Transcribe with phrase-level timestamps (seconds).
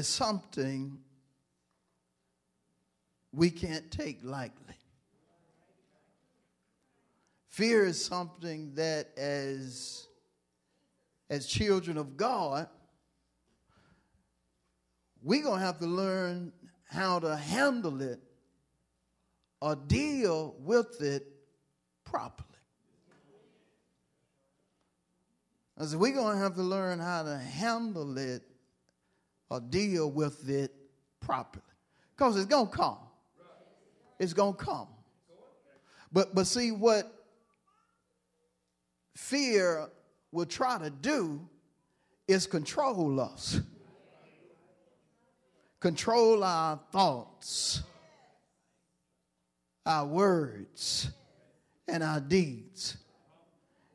[0.00, 0.98] Is something
[3.34, 4.74] we can't take lightly.
[7.48, 10.06] Fear is something that as
[11.28, 12.66] as children of God,
[15.22, 16.50] we're going to have to learn
[16.88, 18.20] how to handle it
[19.60, 21.26] or deal with it
[22.04, 22.48] properly.
[25.78, 28.42] I said, we're going to have to learn how to handle it
[29.50, 30.72] or deal with it
[31.20, 31.64] properly.
[32.16, 32.98] Because it's going to come.
[34.18, 34.88] It's going to come.
[36.12, 37.12] But, but see, what
[39.16, 39.88] fear
[40.32, 41.40] will try to do
[42.28, 43.60] is control us,
[45.80, 47.82] control our thoughts,
[49.84, 51.10] our words,
[51.88, 52.96] and our deeds.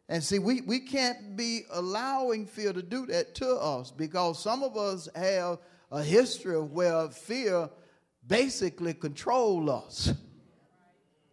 [0.08, 4.62] And see, we, we can't be allowing fear to do that to us because some
[4.62, 5.58] of us have
[5.92, 7.70] a history of where fear
[8.28, 10.14] basically control us.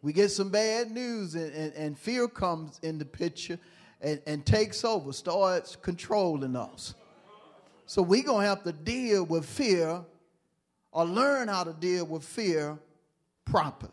[0.01, 3.59] We get some bad news and, and, and fear comes in the picture
[4.01, 6.95] and, and takes over, starts controlling us.
[7.87, 10.03] So we're going to have to deal with fear
[10.93, 12.79] or learn how to deal with fear
[13.45, 13.93] properly.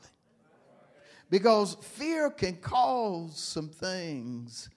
[1.30, 4.70] Because fear can cause some things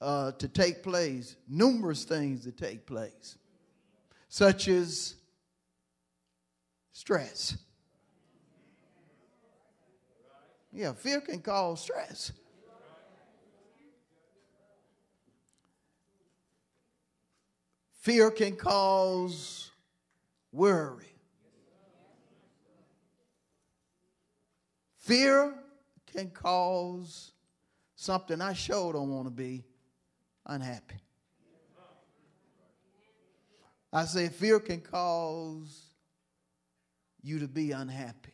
[0.00, 3.38] uh, to take place, numerous things to take place,
[4.28, 5.14] such as
[6.92, 7.56] stress.
[10.72, 12.32] Yeah, fear can cause stress.
[18.02, 19.70] Fear can cause
[20.52, 21.14] worry.
[24.98, 25.54] Fear
[26.14, 27.32] can cause
[27.96, 29.64] something I sure don't want to be
[30.46, 30.96] unhappy.
[33.92, 35.82] I say fear can cause
[37.22, 38.32] you to be unhappy.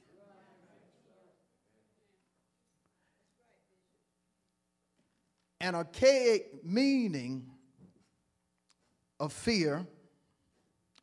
[5.61, 7.47] An archaic meaning
[9.19, 9.87] of fear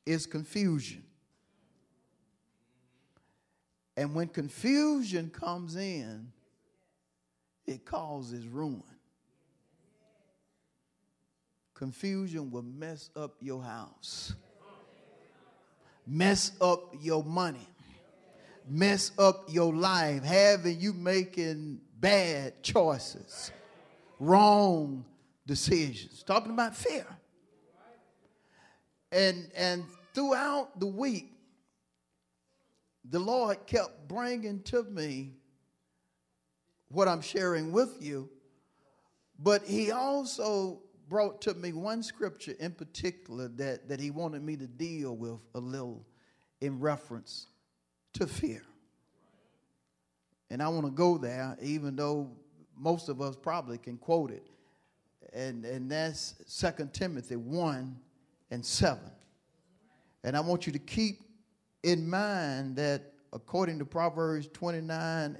[0.05, 1.03] is confusion.
[3.95, 6.31] And when confusion comes in,
[7.67, 8.81] it causes ruin.
[11.75, 14.33] Confusion will mess up your house,
[16.07, 17.67] mess up your money,
[18.67, 23.51] mess up your life, having you making bad choices,
[24.19, 25.05] wrong
[25.45, 26.23] decisions.
[26.23, 27.05] Talking about fear.
[29.11, 31.31] And, and throughout the week,
[33.09, 35.33] the Lord kept bringing to me
[36.89, 38.29] what I'm sharing with you,
[39.39, 44.55] but He also brought to me one scripture in particular that, that He wanted me
[44.57, 46.05] to deal with a little
[46.61, 47.47] in reference
[48.13, 48.63] to fear.
[50.49, 52.31] And I want to go there, even though
[52.77, 54.47] most of us probably can quote it.
[55.33, 56.35] And, and that's
[56.77, 57.95] 2 Timothy 1
[58.51, 58.99] and 7.
[60.23, 61.19] And I want you to keep
[61.83, 65.37] in mind that according to Proverbs 29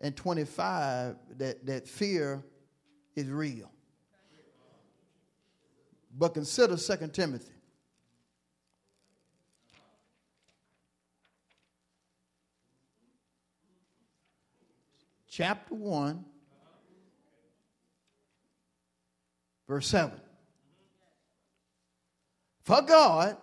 [0.00, 2.44] and 25, that, that fear
[3.14, 3.70] is real.
[6.18, 7.52] But consider 2 Timothy.
[15.28, 16.24] Chapter 1,
[19.68, 20.18] verse 7.
[22.62, 23.36] For God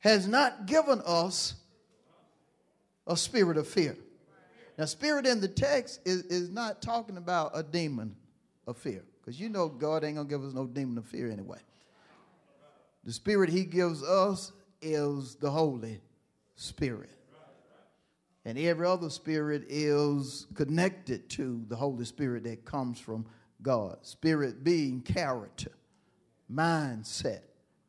[0.00, 1.54] has not given us
[3.06, 3.96] a spirit of fear.
[4.78, 8.14] Now, spirit in the text is, is not talking about a demon
[8.66, 11.58] of fear, because you know God ain't gonna give us no demon of fear anyway.
[13.04, 14.52] The spirit He gives us
[14.82, 16.00] is the Holy
[16.56, 17.10] Spirit.
[18.44, 23.26] And every other spirit is connected to the Holy Spirit that comes from
[23.62, 23.98] God.
[24.02, 25.72] Spirit being character,
[26.52, 27.40] mindset,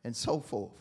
[0.03, 0.71] and so forth.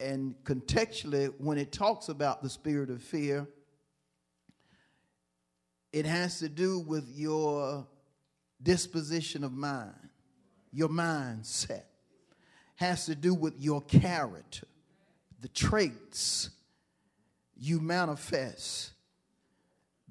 [0.00, 3.46] And contextually, when it talks about the spirit of fear,
[5.96, 7.86] it has to do with your
[8.62, 9.94] disposition of mind,
[10.70, 11.84] your mindset,
[12.74, 14.66] has to do with your character,
[15.40, 16.50] the traits
[17.56, 18.90] you manifest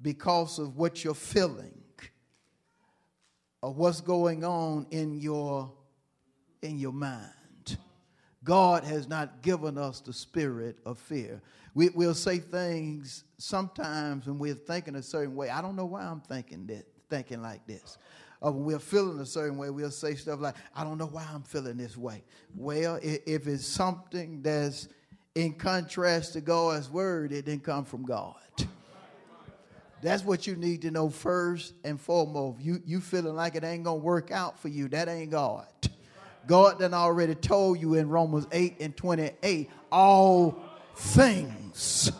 [0.02, 1.80] because of what you're feeling
[3.62, 5.72] or what's going on in your
[6.62, 7.78] in your mind.
[8.42, 11.40] God has not given us the spirit of fear.
[11.76, 15.50] We, will say things sometimes when we're thinking a certain way.
[15.50, 17.98] I don't know why I'm thinking that, thinking like this.
[18.40, 21.28] Or when we're feeling a certain way, we'll say stuff like, I don't know why
[21.30, 22.24] I'm feeling this way.
[22.54, 24.88] Well, if it's something that's
[25.34, 28.36] in contrast to God's word, it didn't come from God.
[30.00, 32.58] That's what you need to know first and foremost.
[32.58, 34.88] You you feeling like it ain't gonna work out for you.
[34.88, 35.66] That ain't God.
[36.46, 40.62] God done already told you in Romans 8 and 28, all
[40.96, 42.10] things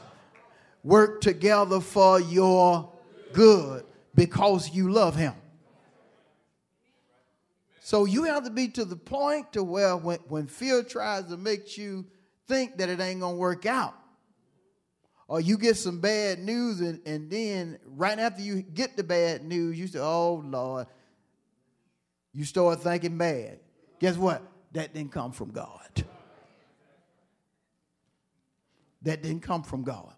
[0.85, 2.93] work together for your
[3.33, 3.85] good
[4.15, 5.35] because you love him.
[7.81, 11.37] So you have to be to the point to where when, when fear tries to
[11.37, 12.05] make you
[12.47, 13.95] think that it ain't gonna work out,
[15.29, 19.45] or you get some bad news and, and then right after you get the bad
[19.45, 20.87] news, you say, Oh Lord,
[22.33, 23.61] you start thinking bad.
[24.01, 24.43] Guess what?
[24.73, 26.05] That didn't come from God.
[29.07, 30.13] That didn't come from God.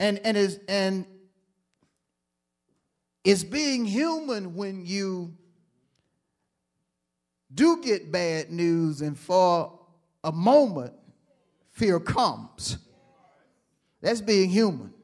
[0.00, 1.04] And and is and
[3.22, 5.36] it's being human when you
[7.52, 9.78] do get bad news and for
[10.24, 10.94] a moment
[11.70, 12.78] fear comes.
[14.00, 14.94] That's being human.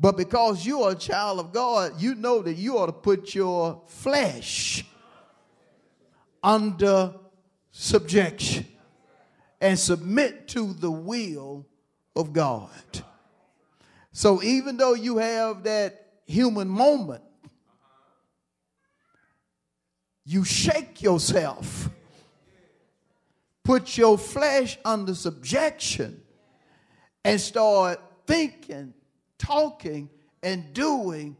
[0.00, 3.36] But because you are a child of God, you know that you ought to put
[3.36, 4.84] your flesh
[6.42, 7.14] under
[7.70, 8.66] subjection
[9.60, 11.66] and submit to the will
[12.16, 12.70] of God.
[14.12, 17.22] So even though you have that human moment,
[20.24, 21.90] you shake yourself,
[23.64, 26.22] put your flesh under subjection,
[27.24, 28.94] and start thinking,
[29.38, 30.08] talking,
[30.42, 31.36] and doing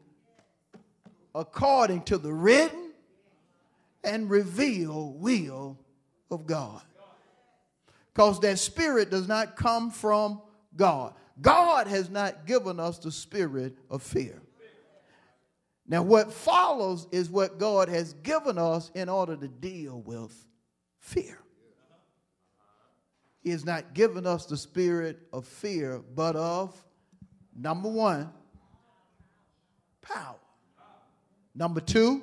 [1.34, 2.92] according to the written
[4.02, 5.78] and revealed will
[6.30, 6.82] of God.
[8.12, 10.40] Because that spirit does not come from
[10.76, 11.14] God.
[11.40, 14.42] God has not given us the spirit of fear.
[15.86, 20.32] Now, what follows is what God has given us in order to deal with
[20.98, 21.38] fear.
[23.40, 26.76] He has not given us the spirit of fear, but of
[27.56, 28.30] number one,
[30.02, 30.36] power.
[31.54, 32.22] Number two,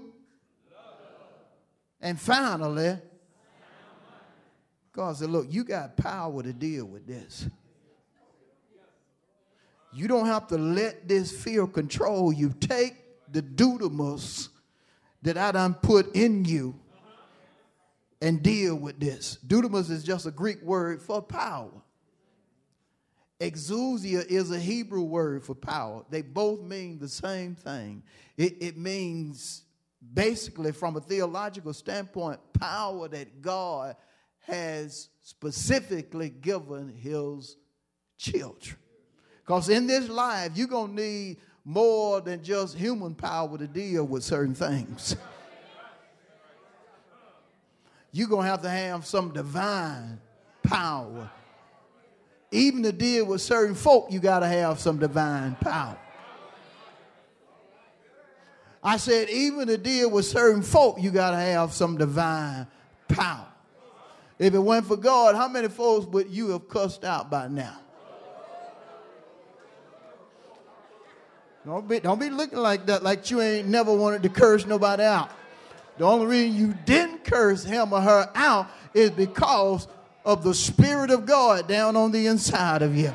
[2.00, 2.98] and finally,
[4.98, 7.48] God said, Look, you got power to deal with this.
[9.94, 12.50] You don't have to let this fear control you.
[12.60, 12.96] Take
[13.32, 14.50] the dunamis
[15.22, 16.80] that I done put in you
[18.24, 19.38] and deal with this.
[19.46, 21.70] Dunamis is just a Greek word for power.
[23.40, 26.06] Exousia is a Hebrew word for power.
[26.10, 28.02] They both mean the same thing.
[28.36, 29.62] It, it means,
[30.16, 33.96] basically, from a theological standpoint, power that God
[34.48, 37.58] has specifically given his
[38.18, 38.78] children.
[39.46, 44.06] Because in this life, you're going to need more than just human power to deal
[44.06, 45.16] with certain things
[48.18, 50.20] you're going to have to have some divine
[50.64, 51.30] power.
[52.52, 55.98] Even to deal with certain folk, you got to have some divine power.
[58.84, 62.68] I said, even to deal with certain folk, you got to have some divine
[63.08, 63.48] power.
[64.40, 67.80] If it weren't for God, how many folks would you have cussed out by now?
[71.66, 75.04] Don't be, don't be looking like that, like you ain't never wanted to curse nobody
[75.04, 75.32] out.
[75.98, 79.88] The only reason you didn't curse him or her out is because
[80.24, 83.14] of the Spirit of God down on the inside of you.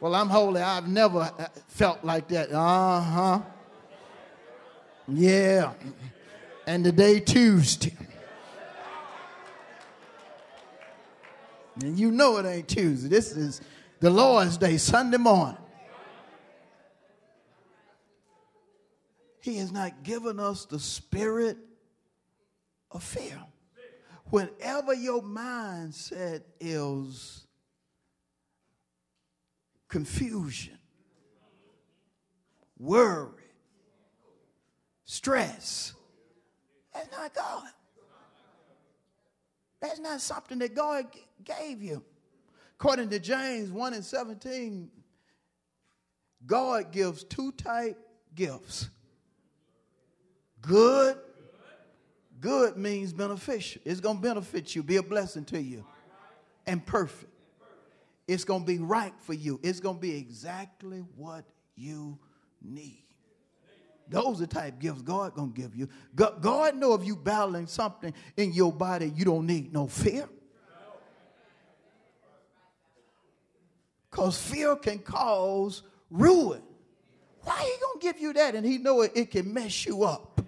[0.00, 0.60] Well, I'm holy.
[0.60, 2.52] I've never uh, felt like that.
[2.52, 3.40] Uh huh.
[5.08, 5.72] Yeah.
[6.66, 7.96] And today, Tuesday.
[11.80, 13.08] And you know it ain't Tuesday.
[13.08, 13.60] This is
[14.00, 15.56] the Lord's Day, Sunday morning.
[19.40, 21.56] He has not given us the spirit
[22.90, 23.42] of fear.
[24.26, 27.46] Whenever your mindset is
[29.88, 30.78] confusion,
[32.78, 33.42] worry,
[35.04, 35.92] stress,
[36.94, 37.68] that's not God.
[39.82, 41.06] That's not something that God
[41.44, 42.02] gave you.
[42.76, 44.88] According to James 1 and 17,
[46.46, 47.98] God gives two type
[48.34, 48.88] gifts
[50.62, 51.18] good.
[52.40, 53.82] Good means beneficial.
[53.84, 55.84] It's going to benefit you, be a blessing to you,
[56.66, 57.30] and perfect.
[58.26, 59.60] It's going to be right for you.
[59.62, 61.44] It's going to be exactly what
[61.76, 62.18] you
[62.60, 63.04] need.
[64.12, 65.88] Those are the type gifts God gonna give you.
[66.14, 70.28] God, God know if you battling something in your body, you don't need no fear.
[74.10, 76.62] Because fear can cause ruin.
[77.40, 78.54] Why he gonna give you that?
[78.54, 80.42] And he know it, it can mess you up.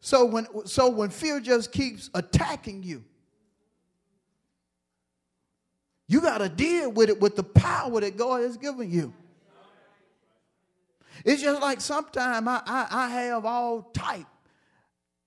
[0.00, 3.04] So when so when fear just keeps attacking you,
[6.08, 9.14] you got to deal with it with the power that God has given you.
[11.24, 14.26] It's just like sometimes I, I, I, have all type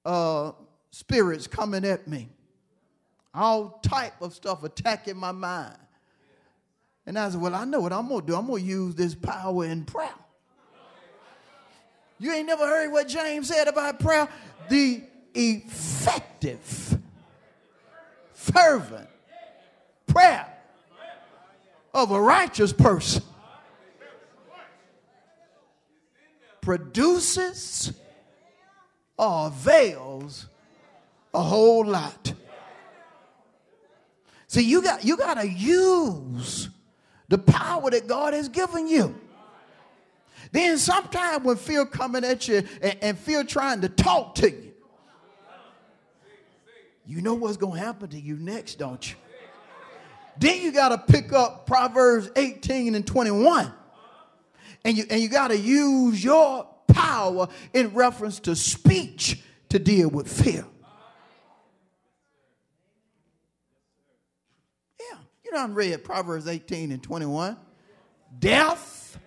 [0.05, 0.51] uh,
[0.91, 2.29] spirits coming at me,
[3.33, 5.77] all type of stuff attacking my mind.
[7.05, 8.35] And I said, well, I know what I'm going to do.
[8.35, 10.09] I'm going to use this power in prayer.
[12.19, 14.27] You ain't never heard what James said about prayer?
[14.69, 15.03] The
[15.33, 16.97] effective,
[18.33, 19.07] fervent
[20.07, 20.47] prayer
[21.93, 23.23] of a righteous person
[26.67, 27.93] produces
[29.17, 30.47] or avails
[31.33, 32.33] a whole lot.
[34.47, 36.67] See, you got you got to use
[37.29, 39.15] the power that God has given you.
[40.51, 44.73] Then sometimes when fear coming at you and, and fear trying to talk to you,
[47.05, 49.15] you know what's going to happen to you next, don't you?
[50.37, 53.71] Then you got to pick up Proverbs 18 and 21
[54.87, 60.07] and you, and you got to use your power in reference to speech to deal
[60.09, 60.65] with fear.
[64.97, 67.57] Yeah, you know, I read Proverbs 18 and 21.
[68.39, 69.19] Death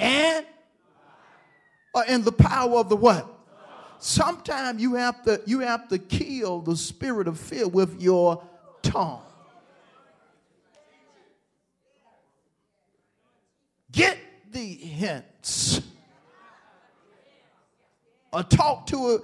[0.00, 0.46] and
[1.94, 3.28] uh, are in the power of the what?
[3.98, 8.42] Sometimes you have to you have to kill the spirit of fear with your
[8.80, 9.20] tongue.
[13.98, 14.16] Get
[14.52, 15.80] the hints.
[18.32, 19.22] Or talk to it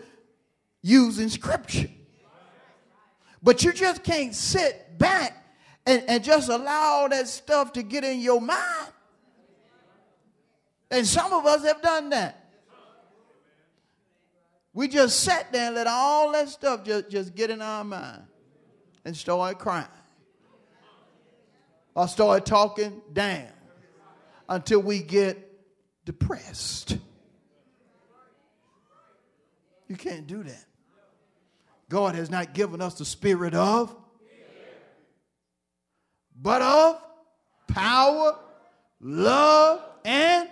[0.83, 1.91] using scripture.
[3.41, 5.47] But you just can't sit back
[5.87, 8.91] and, and just allow that stuff to get in your mind.
[10.91, 12.45] And some of us have done that.
[14.73, 18.23] We just sat there and let all that stuff just, just get in our mind
[19.05, 19.87] and start crying.
[21.95, 23.54] Or start talking down
[24.49, 25.39] until we get
[26.05, 26.99] depressed.
[29.89, 30.65] You can't do that.
[31.89, 33.95] God has not given us the spirit of,
[36.41, 37.01] but of
[37.69, 38.39] power,
[39.01, 40.49] love, and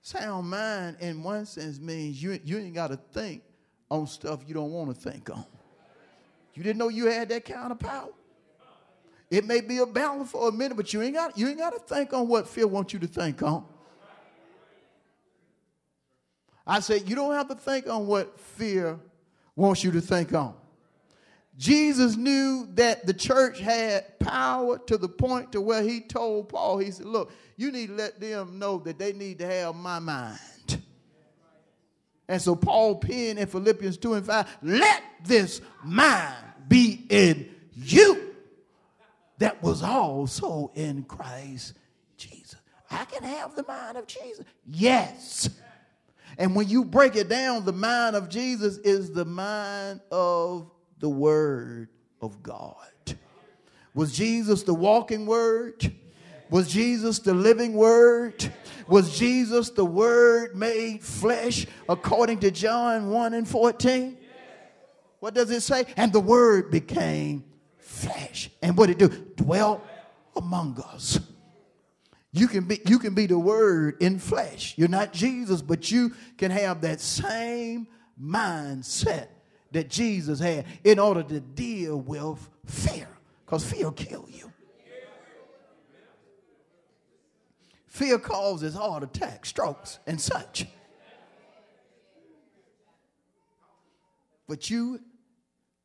[0.00, 3.42] sound mind in one sense means you, you ain't got to think
[3.90, 5.44] on stuff you don't want to think on.
[6.54, 8.10] You didn't know you had that kind of power?
[9.30, 11.70] It may be a balance for a minute, but you ain't got you ain't got
[11.70, 13.64] to think on what fear wants you to think on.
[16.66, 18.98] I said you don't have to think on what fear
[19.56, 20.54] wants you to think on.
[21.56, 26.78] Jesus knew that the church had power to the point to where he told Paul,
[26.78, 30.00] he said, look, you need to let them know that they need to have my
[30.00, 30.38] mind.
[32.26, 36.34] And so Paul penned in Philippians 2 and 5, let this mind
[36.66, 38.23] be in you
[39.44, 41.74] that was also in Christ
[42.16, 42.56] Jesus.
[42.90, 44.42] I can have the mind of Jesus.
[44.66, 45.50] Yes.
[46.38, 51.10] And when you break it down, the mind of Jesus is the mind of the
[51.10, 51.90] Word
[52.22, 52.88] of God.
[53.94, 55.92] Was Jesus the walking Word?
[56.48, 58.50] Was Jesus the living Word?
[58.88, 64.16] Was Jesus the Word made flesh according to John 1 and 14?
[65.20, 65.84] What does it say?
[65.98, 67.44] And the Word became
[68.04, 68.50] flesh.
[68.62, 69.08] And what it do?
[69.08, 69.82] Dwell
[70.36, 71.20] among us.
[72.32, 74.74] You can be you can be the word in flesh.
[74.76, 77.86] You're not Jesus, but you can have that same
[78.20, 79.28] mindset
[79.70, 83.08] that Jesus had in order to deal with fear.
[83.44, 84.50] Because fear kill you.
[87.86, 90.66] Fear causes heart attacks, strokes, and such.
[94.48, 95.00] But you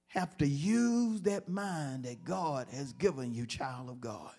[0.10, 4.34] have to use that mind that God has given you, child of God.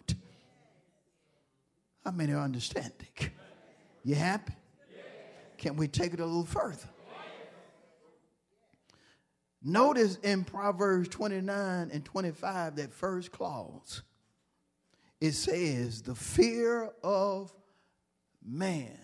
[2.05, 3.09] How many are understanding?
[4.05, 4.55] You happy?
[5.59, 6.89] Can we take it a little further?
[9.63, 14.03] Notice in Proverbs 29 and 25, that first clause,
[15.21, 17.53] it says, The fear of
[18.43, 18.99] man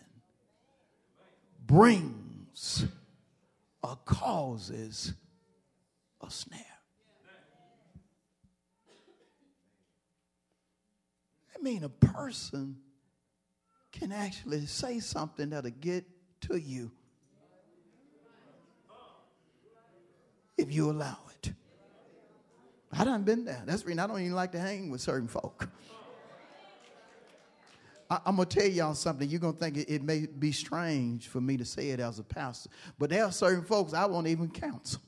[1.67, 2.87] brings
[3.83, 5.13] or causes
[6.21, 6.61] a snare.
[11.55, 12.77] I mean, a person
[13.93, 16.05] can actually say something that'll get
[16.43, 16.91] to you
[20.59, 21.53] if you allow it.
[22.93, 23.63] I done been there.
[23.67, 25.69] That's the reason I don't even like to hang with certain folk.
[28.09, 29.29] I, am to tell y'all something.
[29.29, 32.23] You're to think it, it, may be strange for me to say it as a
[32.23, 35.01] pastor, but there are certain folks I won't even counsel.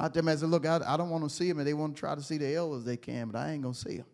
[0.00, 1.94] Tell them as I look, I, I don't want to see them, and they want
[1.94, 4.06] to try to see the elders they can, but I ain't going to see them.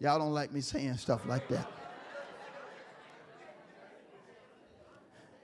[0.00, 1.70] Y'all don't like me saying stuff like that.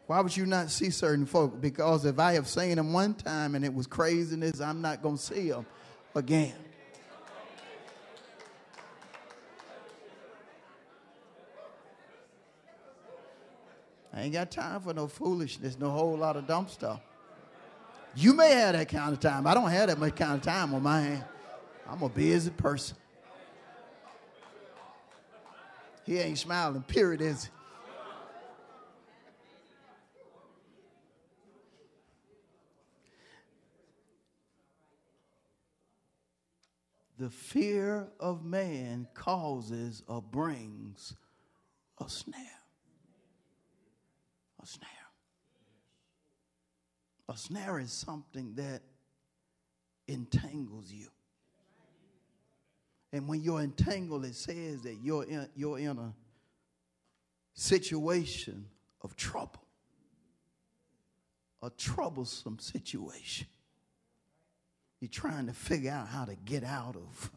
[0.06, 1.60] Why would you not see certain folk?
[1.60, 5.16] Because if I have seen them one time and it was craziness, I'm not going
[5.16, 5.66] to see them
[6.14, 6.54] again.
[14.14, 17.00] I ain't got time for no foolishness, no whole lot of dumb stuff.
[18.16, 19.46] You may have that kind of time.
[19.46, 21.24] I don't have that much kind of time on my hand.
[21.86, 22.96] I'm a busy person.
[26.04, 27.50] He ain't smiling, period, is he?
[37.18, 41.16] the fear of man causes or brings
[41.98, 42.42] a snare.
[44.62, 44.95] A snare.
[47.28, 48.82] A snare is something that
[50.06, 51.08] entangles you.
[53.12, 56.12] And when you're entangled, it says that you're in, you're in a
[57.54, 58.66] situation
[59.02, 59.64] of trouble,
[61.62, 63.46] a troublesome situation.
[65.00, 67.30] You're trying to figure out how to get out of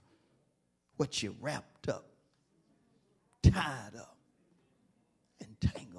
[0.97, 2.06] what you're wrapped up,
[3.43, 4.17] tied up,
[5.39, 5.98] and tangled up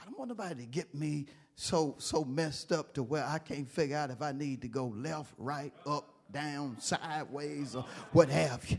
[0.00, 3.68] I don't want nobody to get me so so messed up to where I can't
[3.68, 8.68] figure out if I need to go left, right, up, down, sideways, or what have
[8.70, 8.78] you.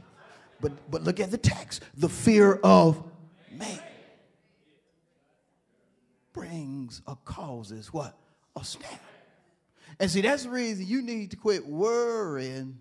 [0.59, 1.83] But but look at the text.
[1.95, 3.03] The fear of
[3.51, 3.79] man
[6.33, 8.17] brings or causes what?
[8.55, 9.01] A snap.
[9.99, 12.79] And see, that's the reason you need to quit worrying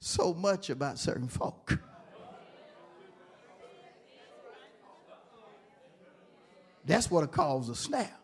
[0.00, 1.78] so much about certain folk.
[6.84, 8.18] That's what it calls a snap.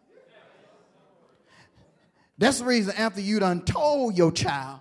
[2.39, 4.81] That's the reason after you done told your child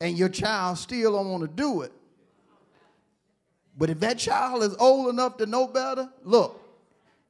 [0.00, 1.92] and your child still don't want to do it.
[3.78, 6.60] But if that child is old enough to know better, look,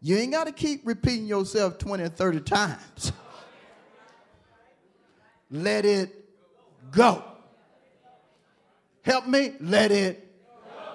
[0.01, 3.12] you ain't got to keep repeating yourself 20 or 30 times
[5.51, 6.14] let it
[6.90, 7.25] go.
[9.03, 10.93] Help me, let it go.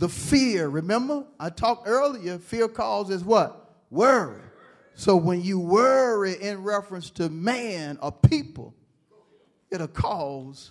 [0.00, 1.26] The fear, remember?
[1.38, 3.70] I talked earlier, fear causes what?
[3.90, 4.40] Worry.
[4.94, 8.74] So when you worry in reference to man or people,
[9.70, 10.70] it'll cause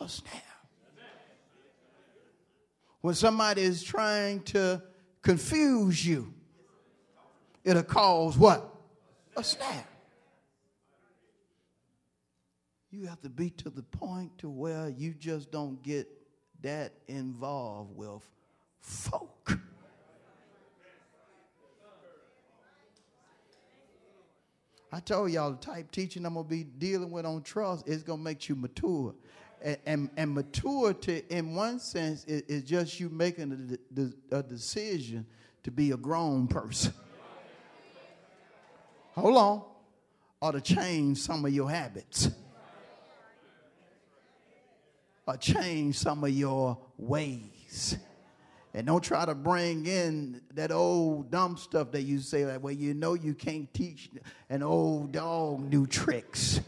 [0.00, 0.42] a snap.
[3.02, 4.82] When somebody is trying to
[5.20, 6.32] confuse you,
[7.64, 8.66] it'll cause what?
[9.36, 9.86] A snap.
[12.90, 16.08] You have to be to the point to where you just don't get
[16.62, 18.22] that involved with
[18.80, 19.58] folk.
[24.94, 28.22] I told y'all the type teaching I'm gonna be dealing with on trust is gonna
[28.22, 29.14] make you mature.
[29.62, 35.24] And, and, and maturity, in one sense, is, is just you making a, a decision
[35.62, 36.92] to be a grown person.
[39.14, 39.62] Hold on.
[40.40, 42.28] Or to change some of your habits
[45.32, 47.96] or change some of your ways.
[48.74, 52.74] And don't try to bring in that old dumb stuff that you say that way.
[52.74, 54.10] You know you can't teach
[54.50, 56.60] an old dog new tricks.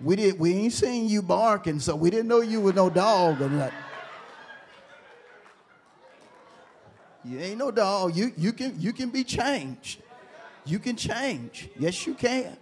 [0.00, 3.48] We didn't—we ain't seen you barking, so we didn't know you was no dog or
[3.48, 3.78] nothing.
[7.24, 8.16] You ain't no dog.
[8.16, 10.02] You you can you can be changed.
[10.64, 11.70] You can change.
[11.78, 12.56] Yes, you can.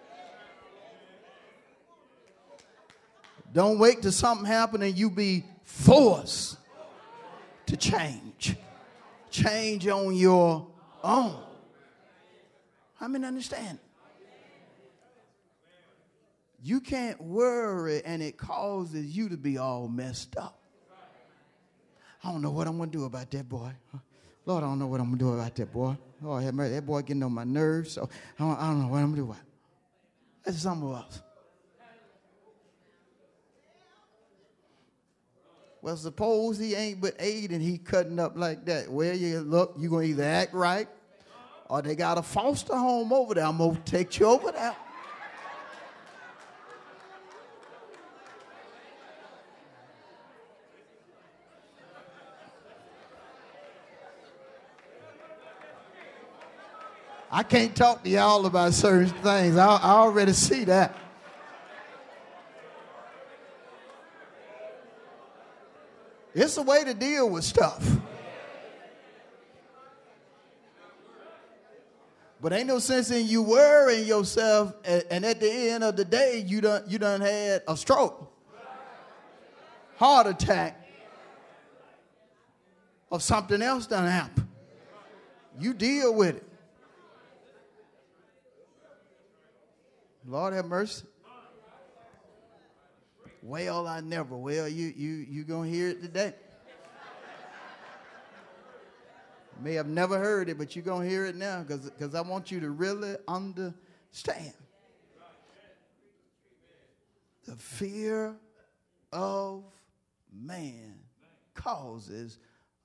[3.55, 6.59] Don't wait till something happen and you be forced
[7.67, 8.57] to change.
[9.31, 10.67] Change on your
[11.03, 11.41] own.
[12.97, 13.79] How many understand?
[16.63, 20.59] You can't worry and it causes you to be all messed up.
[22.25, 23.71] I don't know what I'm going to do about that boy.
[24.47, 25.97] Lord, I don't know what I'm going to do about that boy.
[26.25, 29.15] Oh, that boy getting on my nerves, so I don't, I don't know what I'm
[29.15, 29.43] going to do about
[30.45, 31.21] That's some of us.
[35.85, 38.91] Well, suppose he ain't but eight and he cutting up like that.
[38.91, 40.89] Well, you look, you're going to either act right
[41.69, 43.45] or they got a foster home over there.
[43.45, 44.75] I'm to take you over there.
[57.31, 59.59] I can't talk to y'all about certain things.
[59.59, 60.97] I, I already see that.
[66.35, 67.89] It's a way to deal with stuff.
[72.41, 76.45] But ain't no sense in you worrying yourself, and, at the end of the day,
[76.47, 78.31] you done you done had a stroke,
[79.97, 80.87] heart attack,
[83.09, 84.47] or something else done happen.
[85.59, 86.49] You deal with it.
[90.27, 91.07] Lord have mercy.
[93.47, 94.35] Well, I never.
[94.39, 96.33] Well, you you you gonna hear it today.
[99.61, 102.61] May have never heard it, but you're gonna hear it now because I want you
[102.61, 104.55] to really understand.
[107.45, 108.35] The fear
[109.13, 109.63] of
[110.33, 111.01] man
[111.53, 112.39] causes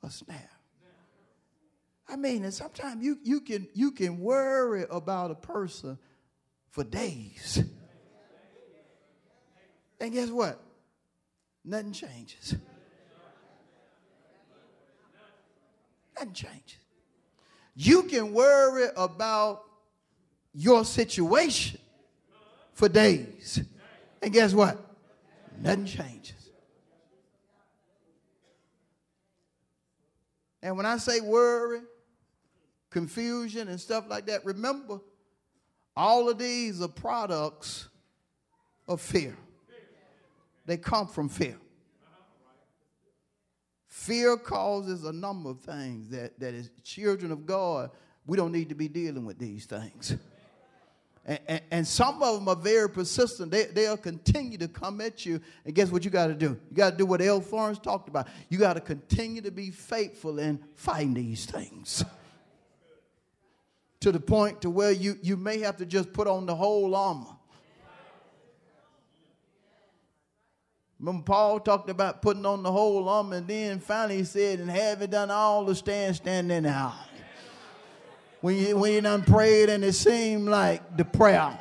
[0.04, 0.52] a snare.
[2.10, 5.98] I mean, and sometimes you, you can you can worry about a person
[6.69, 7.63] for days.
[9.99, 10.59] And guess what?
[11.65, 12.55] Nothing changes.
[16.15, 16.77] Nothing changes.
[17.75, 19.63] You can worry about
[20.53, 21.79] your situation
[22.73, 23.62] for days.
[24.21, 24.77] And guess what?
[25.62, 26.33] Nothing changes.
[30.62, 31.81] And when I say worry,
[32.89, 34.99] confusion, and stuff like that, remember
[35.95, 37.88] all of these are products
[38.88, 39.38] of fear.
[40.69, 41.58] They come from fear.
[43.88, 47.89] Fear causes a number of things that, that as children of God,
[48.27, 50.15] we don't need to be dealing with these things.
[51.25, 53.49] And, and, and, some of them are very persistent.
[53.49, 55.41] They, they'll continue to come at you.
[55.65, 56.60] And guess what you got to do?
[56.69, 57.41] You got to do what L.
[57.41, 58.27] Florence talked about.
[58.49, 62.05] You got to continue to be faithful in fighting these things
[64.01, 66.93] to the point to where you, you may have to just put on the whole
[66.93, 67.38] armor.
[70.99, 74.69] Remember, Paul talked about putting on the whole armor, and then finally he said, And
[74.69, 76.93] having done all to stand, stand anyhow.
[78.41, 81.57] When you, when you done prayed and it seemed like the prayer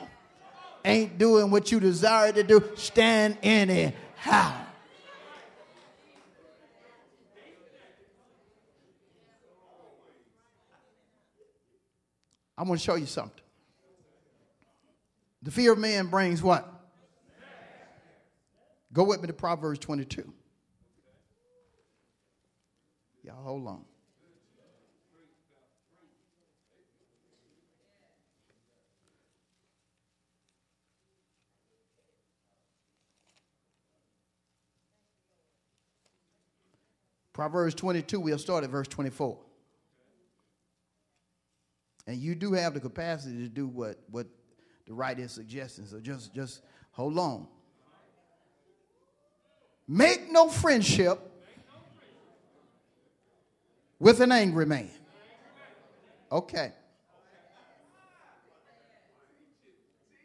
[0.85, 4.55] ain't doing what you desire to do, stand anyhow.
[12.57, 13.41] I'm going to show you something.
[15.43, 16.78] The fear of man brings what?
[18.93, 20.33] Go with me to Proverbs 22.
[23.23, 23.85] Y'all hold on.
[37.39, 39.39] Proverbs 22, we'll start at verse 24.
[42.09, 44.27] And you do have the capacity to do what, what
[44.87, 45.87] the writer is suggesting.
[45.87, 47.47] So just, just hold on.
[49.89, 51.19] Make no friendship
[53.99, 54.91] with an angry man.
[56.31, 56.73] Okay.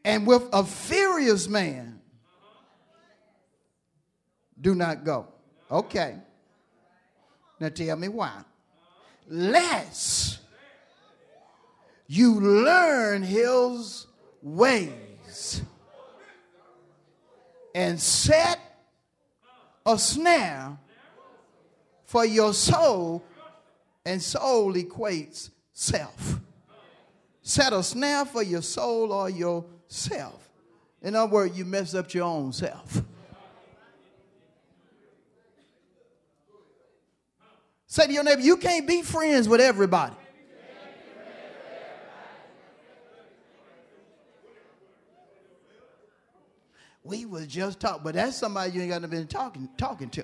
[0.03, 2.01] And with a furious man,
[4.59, 5.27] do not go.
[5.71, 6.17] Okay.
[7.59, 8.43] Now tell me why.
[9.29, 10.39] Lest
[12.07, 14.07] you learn his
[14.41, 15.61] ways
[17.73, 18.59] and set
[19.85, 20.77] a snare
[22.05, 23.23] for your soul,
[24.05, 26.39] and soul equates self.
[27.41, 30.49] Set a snare for your soul or yourself.
[31.01, 33.01] In other words, you mess up your own self.
[37.87, 40.15] Say to your neighbor, you can't be friends with everybody.
[47.03, 50.23] We was just talking, but that's somebody you ain't got to been talking talking to.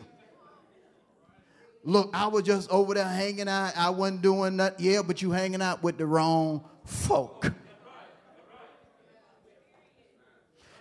[1.84, 3.76] Look, I was just over there hanging out.
[3.78, 4.86] I wasn't doing nothing.
[4.86, 7.52] Yeah, but you hanging out with the wrong folk.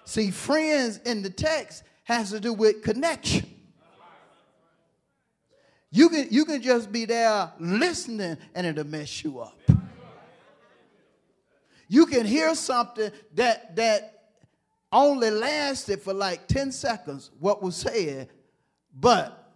[0.05, 3.47] See, friends in the text has to do with connection.
[5.91, 9.59] You can, you can just be there listening and it'll mess you up.
[11.89, 14.18] You can hear something that, that
[14.93, 18.29] only lasted for like 10 seconds, what was said,
[18.99, 19.53] but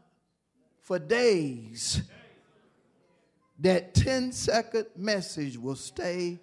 [0.80, 2.02] for days,
[3.58, 6.38] that 10 second message will stay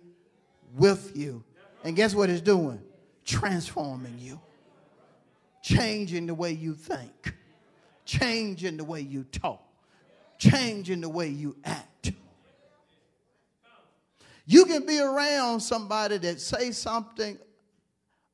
[0.75, 1.43] with you.
[1.83, 2.81] And guess what it's doing?
[3.25, 4.39] Transforming you,
[5.61, 7.35] changing the way you think,
[8.05, 9.61] changing the way you talk,
[10.37, 12.13] changing the way you act.
[14.45, 17.37] You can be around somebody that say something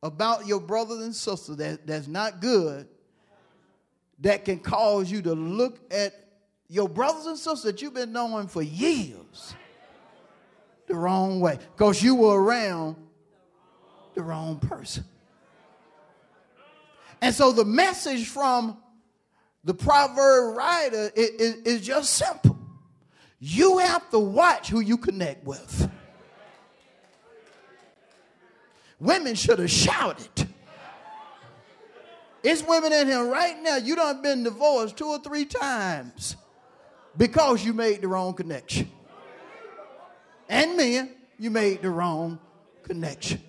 [0.04, 2.88] about your brothers and sisters that, that's not good
[4.20, 6.14] that can cause you to look at
[6.68, 9.56] your brothers and sisters that you've been knowing for years
[10.88, 12.96] the wrong way because you were around
[14.14, 15.04] the wrong person.
[17.22, 18.78] And so the message from
[19.64, 22.58] the proverb writer is, is, is just simple.
[23.40, 25.90] You have to watch who you connect with.
[29.00, 30.48] Women should have shouted.
[32.44, 33.78] It's women in here right now.
[33.78, 36.36] You done been divorced two or three times
[37.18, 38.90] because you made the wrong connection.
[40.48, 42.40] And men, you made the wrong
[42.84, 43.42] connection.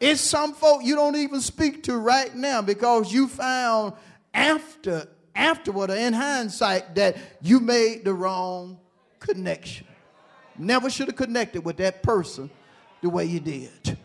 [0.00, 3.92] It's some folk you don't even speak to right now because you found
[4.32, 8.78] after afterward or in hindsight that you made the wrong
[9.18, 9.86] connection.
[10.56, 12.50] Never should have connected with that person
[13.04, 13.98] the way you did.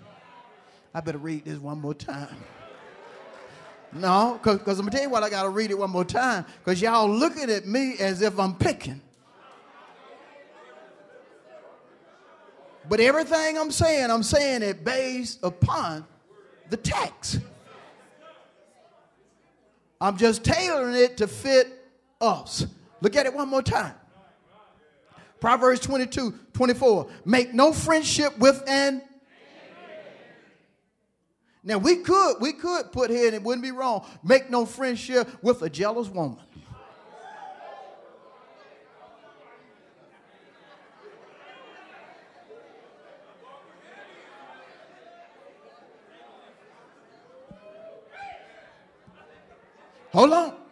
[0.93, 2.35] I better read this one more time.
[3.93, 6.03] No, because I'm going to tell you what, I got to read it one more
[6.03, 8.99] time because y'all looking at me as if I'm picking.
[12.89, 16.05] But everything I'm saying, I'm saying it based upon
[16.69, 17.39] the text.
[20.01, 22.65] I'm just tailoring it to fit us.
[22.99, 23.95] Look at it one more time.
[25.39, 27.07] Proverbs 22, 24.
[27.25, 29.01] Make no friendship with an
[31.63, 34.05] now we could we could put here and it wouldn't be wrong.
[34.23, 36.37] Make no friendship with a jealous woman.
[50.11, 50.68] Hold on.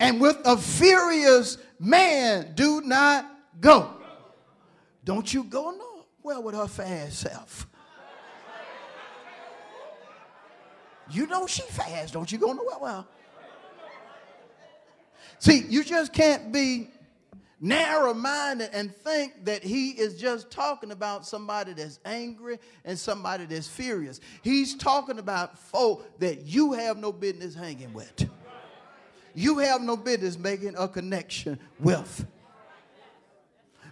[0.00, 3.94] And with a furious man, do not go.
[5.04, 7.66] Don't you go no well with her fast self.
[11.10, 12.78] You know she fast, don't you go nowhere?
[12.80, 13.08] Well,
[15.38, 16.88] see, you just can't be
[17.60, 23.44] narrow minded and think that he is just talking about somebody that's angry and somebody
[23.44, 24.20] that's furious.
[24.42, 28.30] He's talking about folk that you have no business hanging with.
[29.34, 32.26] You have no business making a connection with.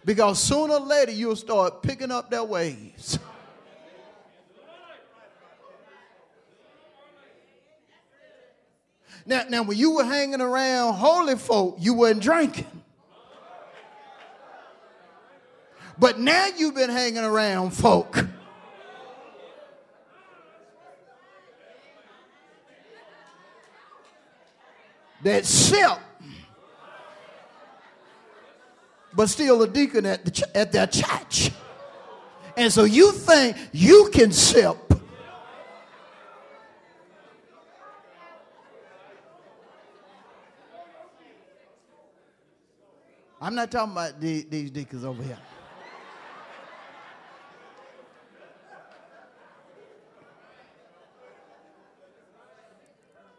[0.05, 3.19] Because sooner or later you'll start picking up their ways.
[9.27, 12.65] Now, now, when you were hanging around holy folk, you weren't drinking.
[15.99, 18.25] But now you've been hanging around folk.
[25.23, 25.99] That sip,
[29.13, 31.51] but still a deacon at, the ch- at their church.
[32.57, 34.77] And so you think you can sip
[43.41, 45.39] I'm not talking about the, these deacons over here.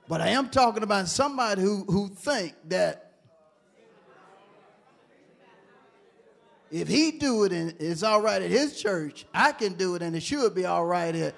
[0.10, 3.12] But I am talking about somebody who, who think that
[6.72, 10.02] if he do it and it's all right at his church, I can do it
[10.02, 11.36] and it should be all right at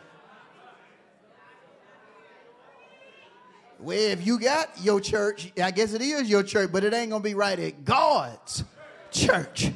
[3.78, 7.12] Well, if you got your church, I guess it is your church, but it ain't
[7.12, 8.64] to be right at God's
[9.10, 9.72] church.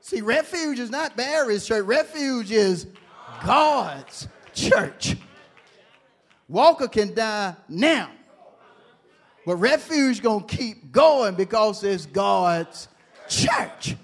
[0.00, 1.84] See, refuge is not Barry's church.
[1.84, 2.86] Refuge is
[3.44, 5.18] God's church.
[6.48, 8.10] Walker can die now.
[9.44, 12.88] But refuge going to keep going because it's God's
[13.28, 13.96] church.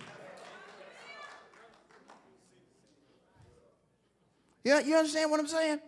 [4.63, 5.81] Yeah, you understand what I'm saying?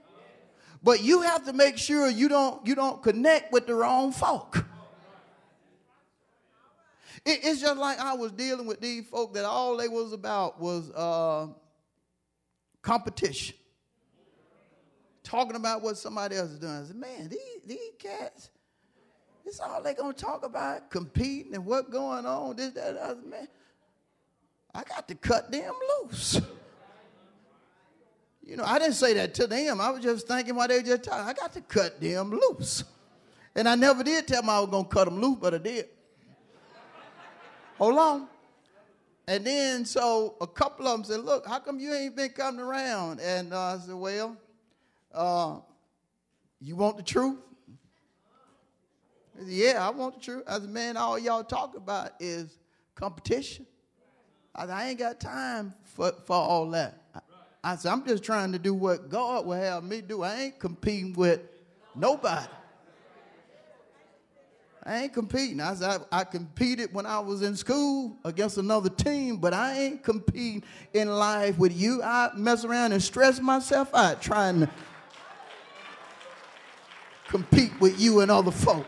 [0.83, 4.67] But you have to make sure you don't, you don't connect with the wrong folk.
[7.25, 10.61] It, it's just like I was dealing with these folk that all they was about
[10.61, 11.49] was uh,
[12.83, 13.57] competition.
[15.27, 16.73] Talking about what somebody else is doing.
[16.73, 18.51] I said, man, these, these cats,
[19.45, 23.49] this all they gonna talk about, competing and what going on, this, that, other, man.
[24.73, 26.41] I got to cut them loose.
[28.47, 29.81] you know, I didn't say that to them.
[29.81, 32.85] I was just thinking while they were just talking, I got to cut them loose.
[33.57, 35.89] And I never did tell them I was to cut them loose, but I did.
[37.79, 38.29] Hold on.
[39.27, 42.61] And then, so a couple of them said, Look, how come you ain't been coming
[42.61, 43.19] around?
[43.19, 44.37] And uh, I said, Well,
[45.17, 45.57] uh,
[46.61, 47.39] you want the truth?
[49.39, 50.45] Said, yeah, I want the truth.
[50.47, 52.59] I said, Man, all y'all talk about is
[52.95, 53.67] competition.
[54.55, 57.03] I said, I ain't got time for, for all that.
[57.15, 57.21] I,
[57.65, 60.23] I said, I'm just trying to do what God will have me do.
[60.23, 61.41] I ain't competing with
[61.95, 62.47] nobody.
[64.87, 65.61] I ain't competing.
[65.61, 70.05] I, I, I, competed when I was in school against another team, but I ain't
[70.05, 70.63] competing
[70.95, 72.05] in life with you.
[72.05, 74.71] I mess around and stress myself out trying to
[77.29, 78.87] compete with you and other folk.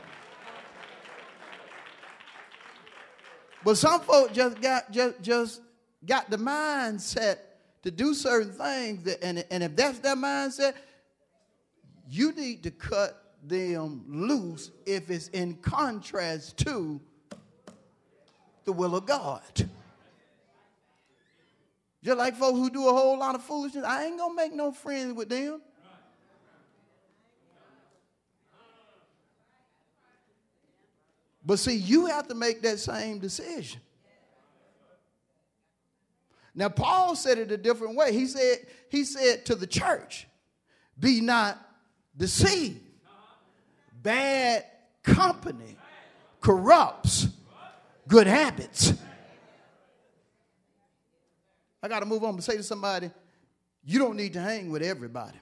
[3.65, 5.61] But some folk just got just just
[6.07, 7.39] got the mindset
[7.83, 10.75] to do certain things, that, and, and if that's their mindset,
[12.09, 17.01] you need to cut them loose if it's in contrast to
[18.65, 19.43] the will of God.
[22.03, 24.73] Just like folks who do a whole lot of foolishness, I ain't gonna make no
[24.73, 25.61] friends with them.
[31.49, 33.81] But see, you have to make that same decision.
[36.55, 38.13] Now, Paul said it a different way.
[38.13, 40.27] He said, he said to the church,
[41.01, 41.59] be not
[42.15, 42.83] deceived
[44.03, 44.67] bad
[45.03, 45.79] company
[46.43, 47.29] corrupts
[48.07, 48.93] good habits.
[51.83, 53.11] I got to move on to say to somebody,
[53.87, 55.39] you don't need to hang with everybody.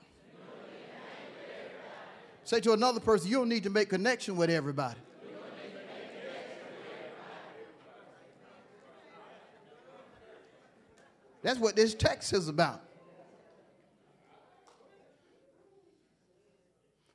[2.45, 5.01] Say to another person, you don't need to make connection with everybody.
[11.47, 12.83] That's what this text is about.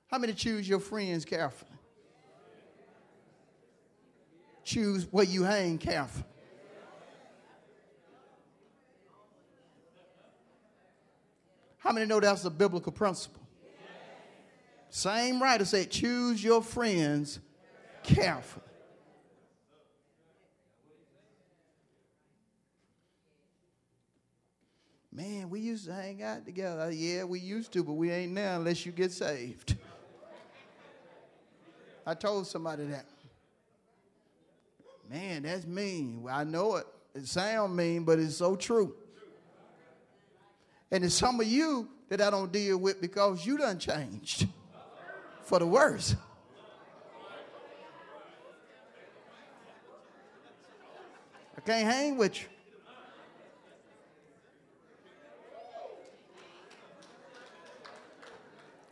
[0.10, 1.70] How many choose your friends carefully?
[4.64, 6.24] Choose where you hang carefully.
[11.80, 13.42] How many know that's a biblical principle?
[14.90, 17.40] Same writer said, choose your friends
[18.02, 18.64] carefully.
[25.14, 26.90] Man, we used to hang out together.
[26.90, 29.76] Yeah, we used to, but we ain't now unless you get saved.
[32.06, 33.06] I told somebody that.
[35.10, 36.26] Man, that's mean.
[36.30, 36.88] I know it.
[37.14, 38.96] It sounds mean, but it's so true.
[40.90, 44.48] And it's some of you that I don't deal with because you done changed
[45.44, 46.16] for the worse.
[51.58, 52.48] I can't hang with you.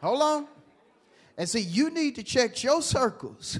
[0.02, 0.48] Hold on.
[1.38, 3.60] And see, you need to check your circles.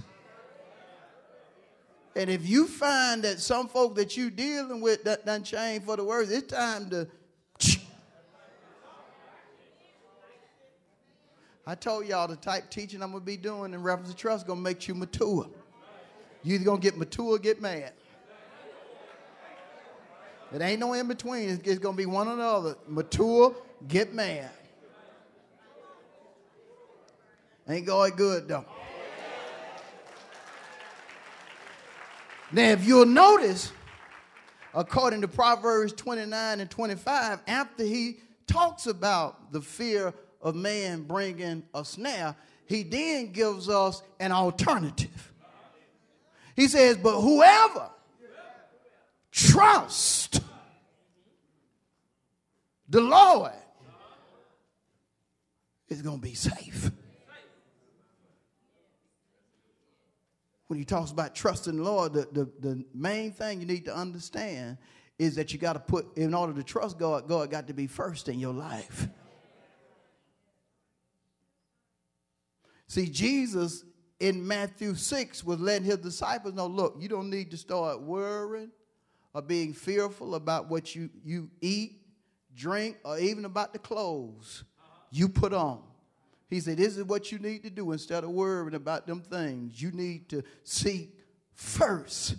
[2.16, 5.96] And if you find that some folk that you dealing with that done changed for
[5.96, 7.08] the worse, it's time to.
[11.66, 14.60] I told y'all the type teaching I'm gonna be doing in reference to trust gonna
[14.60, 15.48] make you mature.
[16.44, 17.94] You either gonna get mature or get mad.
[20.52, 21.62] It ain't no in between.
[21.64, 22.76] It's gonna be one or the other.
[22.88, 23.56] Mature,
[23.88, 24.50] get mad.
[27.70, 28.66] Ain't going good though.
[32.52, 33.72] Now, if you'll notice,
[34.74, 41.62] according to Proverbs 29 and 25, after he talks about the fear of man bringing
[41.76, 45.32] a snare, he then gives us an alternative.
[46.56, 47.92] He says, But whoever
[49.32, 50.40] trusts
[52.90, 53.52] the Lord
[55.88, 56.90] is going to be safe.
[60.70, 63.96] When he talks about trusting the Lord, the, the, the main thing you need to
[63.96, 64.78] understand
[65.18, 67.88] is that you got to put, in order to trust God, God got to be
[67.88, 69.08] first in your life.
[72.86, 73.84] See, Jesus
[74.20, 78.70] in Matthew 6 was letting his disciples know look, you don't need to start worrying
[79.34, 82.00] or being fearful about what you, you eat,
[82.56, 84.66] drink, or even about the clothes
[85.10, 85.82] you put on.
[86.50, 89.82] He said, This is what you need to do instead of worrying about them things.
[89.82, 91.16] You need to seek
[91.54, 92.36] first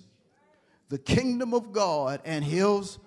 [0.88, 2.98] the kingdom of God and his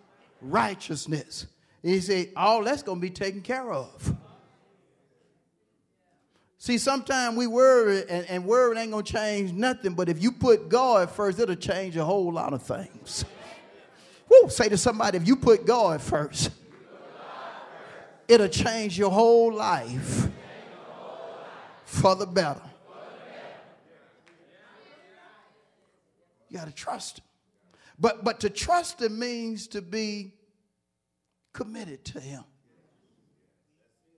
[0.42, 1.48] righteousness.
[1.82, 4.16] he said, All that's going to be taken care of.
[6.58, 10.32] See, sometimes we worry, and, and worry ain't going to change nothing, but if you
[10.32, 13.26] put God first, it'll change a whole lot of things.
[14.30, 16.52] Woo, say to somebody, if you put God first,
[18.30, 20.30] it'll change your whole life
[21.94, 22.62] for the better.
[26.50, 27.26] You got to trust him.
[28.00, 30.34] But, but to trust him means to be
[31.54, 32.44] committed to him.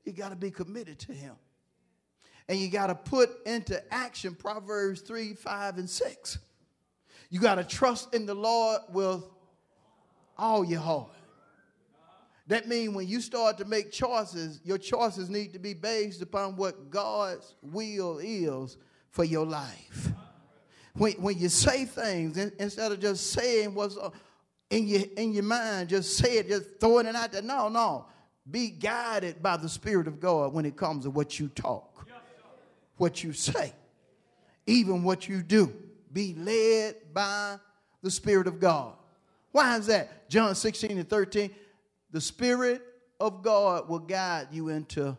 [0.05, 1.35] You got to be committed to him.
[2.47, 6.37] And you got to put into action Proverbs 3, 5, and 6.
[7.29, 9.23] You got to trust in the Lord with
[10.37, 11.14] all your heart.
[12.47, 16.55] That means when you start to make choices, your choices need to be based upon
[16.55, 18.77] what God's will is
[19.09, 20.11] for your life.
[20.93, 24.11] When, when you say things, instead of just saying what's uh,
[24.69, 27.41] in your, in your mind, just say it, just throwing it out there.
[27.41, 28.05] No, no.
[28.49, 32.07] Be guided by the Spirit of God when it comes to what you talk,
[32.97, 33.73] what you say,
[34.67, 35.73] even what you do.
[36.13, 37.57] Be led by
[38.03, 38.93] the Spirit of God.
[39.51, 40.29] Why is that?
[40.29, 41.49] John 16 and 13.
[42.15, 42.81] The Spirit
[43.19, 45.17] of God will guide you into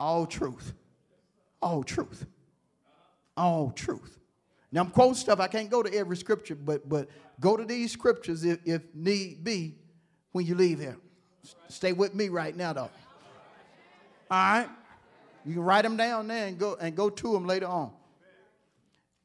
[0.00, 0.72] all truth.
[1.62, 2.26] All truth.
[3.36, 4.18] All truth.
[4.72, 5.38] Now I'm quoting stuff.
[5.38, 7.08] I can't go to every scripture, but but
[7.38, 9.76] go to these scriptures if, if need be
[10.32, 10.96] when you leave here.
[11.68, 12.80] Stay with me right now, though.
[12.80, 12.90] All
[14.30, 14.68] right?
[15.44, 17.92] You can write them down there and go and go to them later on.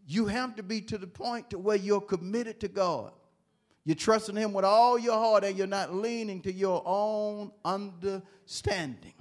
[0.05, 3.13] You have to be to the point to where you're committed to God.
[3.85, 9.13] You're trusting Him with all your heart and you're not leaning to your own understanding.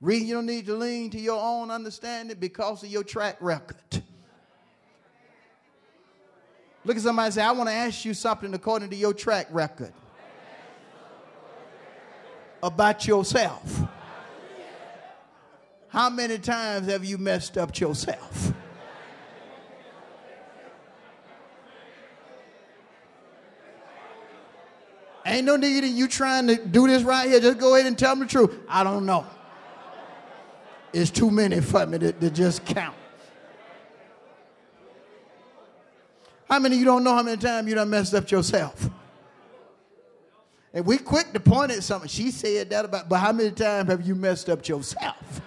[0.00, 4.02] You don't need to lean to your own understanding because of your track record.
[6.84, 9.92] Look at somebody say, I want to ask you something according to your track record
[12.62, 13.82] about yourself.
[15.88, 18.52] How many times have you messed up yourself?
[25.28, 27.40] Ain't no need in you trying to do this right here.
[27.40, 28.54] Just go ahead and tell them the truth.
[28.68, 29.26] I don't know.
[30.92, 32.94] It's too many for me to, to just count.
[36.48, 38.88] How many of you don't know how many times you done messed up yourself?
[40.72, 42.08] And we quick to point at something.
[42.08, 45.40] She said that about, but how many times have you messed up yourself?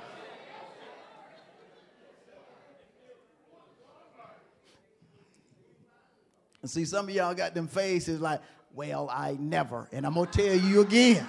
[6.61, 8.41] And see, some of y'all got them faces like,
[8.74, 9.88] well, I never.
[9.91, 11.26] And I'm going to tell you again.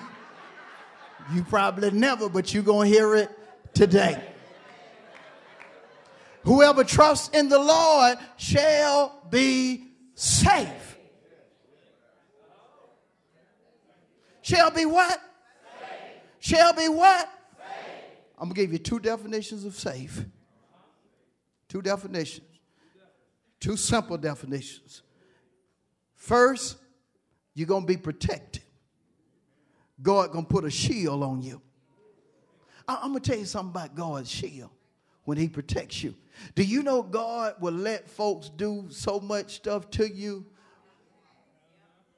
[1.35, 3.31] You probably never, but you're going to hear it
[3.75, 4.23] today.
[6.45, 9.85] Whoever trusts in the Lord shall be
[10.15, 10.97] safe.
[14.43, 15.13] Shall be what?
[15.79, 16.51] Safe.
[16.57, 17.29] Shall be what?
[17.57, 17.67] Safe.
[18.39, 20.25] I'm going to give you two definitions of safe.
[21.69, 22.47] Two definitions.
[23.61, 25.03] Two simple definitions.
[26.17, 26.79] First,
[27.61, 28.63] you're going to be protected.
[30.01, 31.61] God going to put a shield on you.
[32.89, 34.71] I'm going to tell you something about God's shield
[35.25, 36.15] when he protects you.
[36.55, 40.47] Do you know God will let folks do so much stuff to you,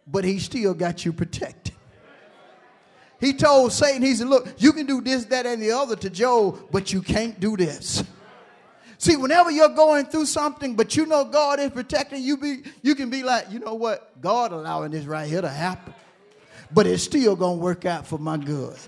[0.06, 1.74] but he still got you protected?
[3.18, 6.08] He told Satan, he said, Look, you can do this, that, and the other to
[6.08, 8.04] Job, but you can't do this.
[9.02, 12.94] See, whenever you're going through something, but you know God is protecting you, be you
[12.94, 14.20] can be like, you know what?
[14.20, 15.92] God allowing this right here to happen.
[16.72, 18.78] But it's still gonna work out for my good.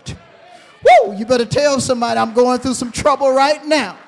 [0.85, 1.17] Woo!
[1.17, 3.99] You better tell somebody I'm going through some trouble right now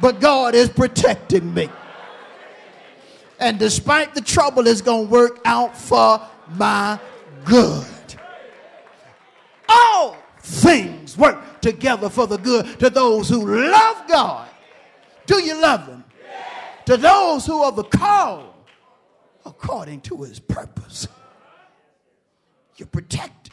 [0.00, 1.68] but God is protecting me.
[3.38, 6.20] And despite the trouble, it's to work out for
[6.56, 6.98] my
[7.44, 7.86] good.
[9.68, 14.48] All things work together for the good to those who love God.
[15.26, 16.04] Do you love Him?
[16.86, 18.52] To those who are the called
[19.44, 21.08] according to His purpose.
[22.76, 23.52] You're protected.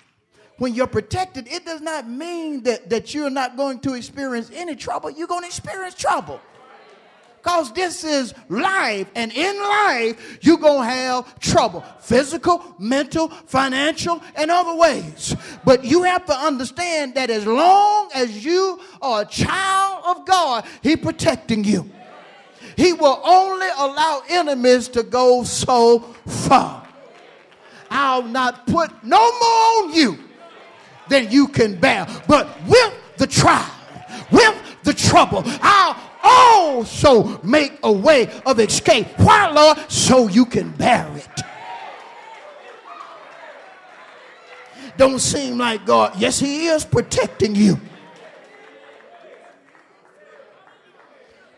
[0.57, 4.75] When you're protected, it does not mean that, that you're not going to experience any
[4.75, 5.11] trouble.
[5.11, 6.41] You're going to experience trouble
[7.47, 9.07] because this is life.
[9.15, 15.33] And in life, you're going to have trouble physical, mental, financial, and other ways.
[15.63, 20.65] But you have to understand that as long as you are a child of God,
[20.83, 21.89] He's protecting you.
[22.75, 26.85] He will only allow enemies to go so far.
[27.89, 30.17] I'll not put no more on you
[31.07, 32.07] than you can bear.
[32.27, 33.71] But with the trial,
[34.31, 39.07] with the trouble, I'll also make a way of escape.
[39.17, 39.77] Why, Lord?
[39.89, 41.27] So you can bear it.
[44.97, 46.13] Don't seem like God.
[46.17, 47.79] Yes, He is protecting you.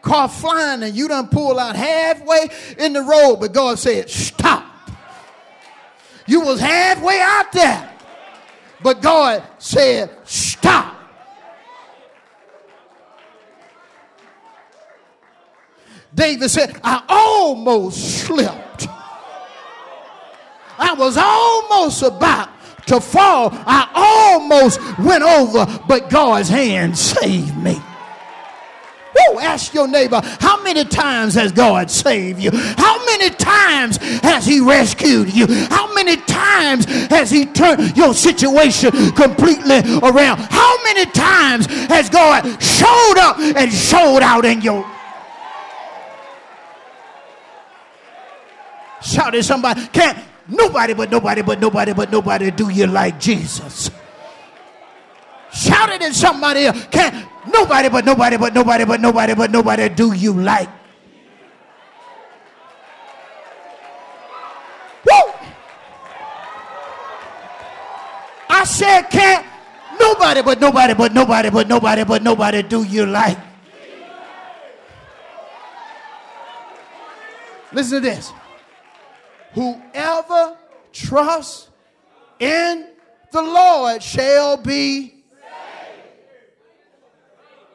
[0.01, 4.65] Car flying and you done pull out halfway in the road, but God said, stop.
[6.25, 7.89] You was halfway out there
[8.81, 10.95] But God said, Stop.
[16.19, 18.89] David said, I almost slipped.
[20.77, 22.49] I was almost about
[22.87, 23.51] to fall.
[23.53, 27.75] I almost went over, but God's hand saved me.
[29.15, 32.51] Woo, ask your neighbor, how many times has God saved you?
[32.51, 35.47] How many times has He rescued you?
[35.69, 40.39] How many times has He turned your situation completely around?
[40.49, 44.85] How many times has God showed up and showed out in your
[49.01, 49.85] Shout at somebody.
[49.87, 53.89] Can't nobody but nobody but nobody but nobody do you like Jesus.
[55.51, 56.69] Shout it at somebody.
[56.91, 60.69] Can't nobody but nobody but nobody but nobody but nobody do you like.
[65.05, 65.33] Woo!
[68.49, 69.45] I said can't
[69.99, 73.37] nobody but nobody but nobody but nobody but nobody do you like.
[77.71, 78.31] Listen to this.
[79.53, 80.57] Whoever
[80.91, 81.69] trusts
[82.39, 82.87] in
[83.31, 85.19] the Lord shall be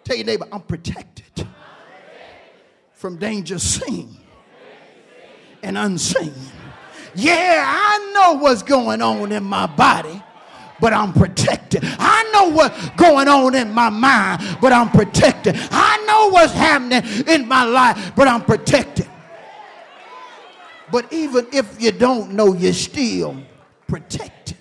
[0.04, 1.48] Tell your neighbor, I'm protected
[2.92, 4.16] from danger seen
[5.62, 6.34] and unseen.
[7.14, 10.22] Yeah, I know what's going on in my body,
[10.78, 11.80] but I'm protected.
[11.84, 15.56] I know what's going on in my mind, but I'm protected.
[15.70, 19.08] I know what's happening in my life, but I'm protected.
[20.94, 23.42] But even if you don't know, you're still
[23.88, 24.56] protected.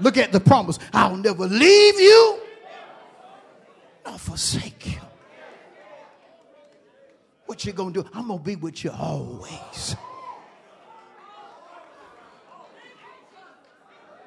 [0.00, 2.40] Look at the promise I'll never leave you
[4.06, 5.00] nor forsake you.
[7.44, 8.06] What you gonna do?
[8.14, 9.94] I'm gonna be with you always.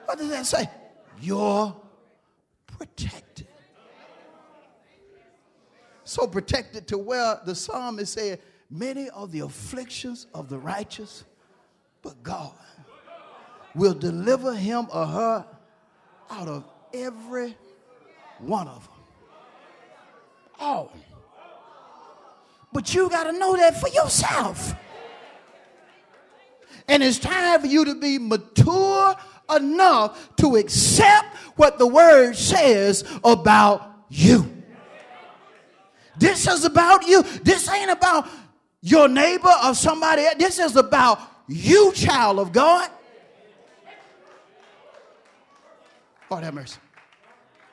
[0.05, 0.69] What does that say?
[1.19, 1.75] You're
[2.77, 3.47] protected.
[6.05, 8.39] So protected to where the psalmist said,
[8.69, 11.23] Many are the afflictions of the righteous,
[12.01, 12.53] but God
[13.75, 15.45] will deliver him or her
[16.29, 17.55] out of every
[18.39, 18.95] one of them.
[20.59, 20.91] All.
[20.93, 20.99] Oh.
[22.71, 24.73] But you got to know that for yourself.
[26.87, 29.15] And it's time for you to be mature
[29.55, 34.54] enough to accept what the word says about you.
[36.17, 37.23] This is about you.
[37.43, 38.27] This ain't about
[38.81, 40.35] your neighbor or somebody else.
[40.37, 42.89] This is about you, child of God.
[46.29, 46.79] Lord have mercy.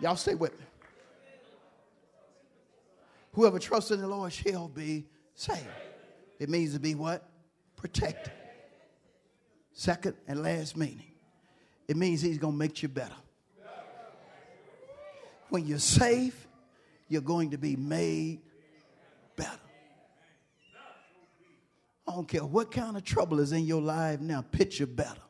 [0.01, 0.65] Y'all stay with me.
[3.35, 5.67] Whoever trusts in the Lord shall be saved.
[6.39, 7.27] It means to be what?
[7.77, 8.33] Protected.
[9.73, 11.13] Second and last meaning.
[11.89, 13.15] It means he's going to make you better.
[15.49, 16.47] When you're safe,
[17.13, 18.41] you're going to be made
[19.37, 19.51] better.
[22.09, 25.21] I don't care what kind of trouble is in your life now, picture better.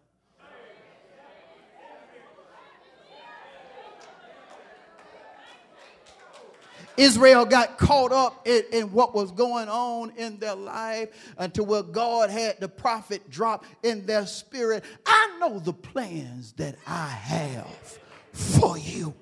[6.97, 11.09] Israel got caught up in, in, what was going on in their life
[11.39, 14.85] until where God had the prophet drop in their spirit.
[15.05, 17.99] I know the plans that I have
[18.33, 19.15] for you.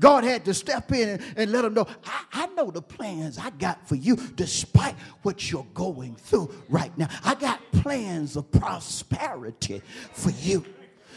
[0.00, 3.38] God had to step in and, and let them know, I, I know the plans
[3.38, 7.08] I got for you despite what you're going through right now.
[7.24, 9.82] I got plans of prosperity
[10.12, 10.64] for you.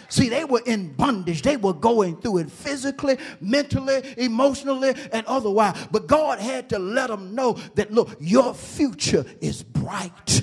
[0.09, 1.43] See, they were in bondage.
[1.43, 5.75] They were going through it physically, mentally, emotionally, and otherwise.
[5.91, 10.41] But God had to let them know that, look, your future is bright.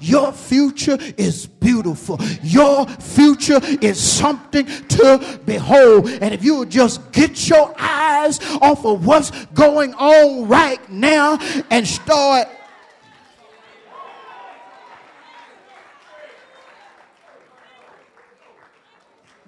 [0.00, 2.18] Your future is beautiful.
[2.42, 6.08] Your future is something to behold.
[6.08, 11.38] And if you would just get your eyes off of what's going on right now
[11.70, 12.48] and start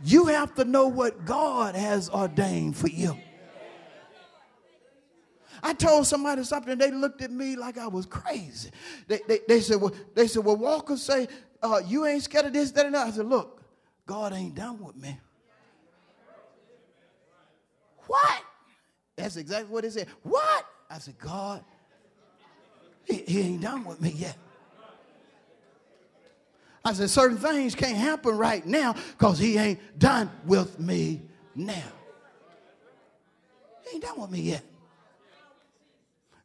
[0.07, 3.17] You have to know what God has ordained for you.
[5.67, 8.69] I told somebody something, they looked at me like I was crazy.
[9.09, 11.27] They, they, they said, well, they said, well, Walker say,
[11.63, 13.07] uh, you ain't scared of this, that, and that.
[13.07, 13.63] I said, look,
[14.05, 15.19] God ain't done with me.
[18.07, 18.43] What?
[19.17, 20.09] That's exactly what they said.
[20.23, 20.67] What?
[20.91, 21.65] I said, God,
[23.07, 24.37] he, he ain't done with me yet.
[26.85, 31.23] I said, certain things can't happen right now because he ain't done with me
[31.55, 31.73] now.
[33.87, 34.63] He ain't done with me yet.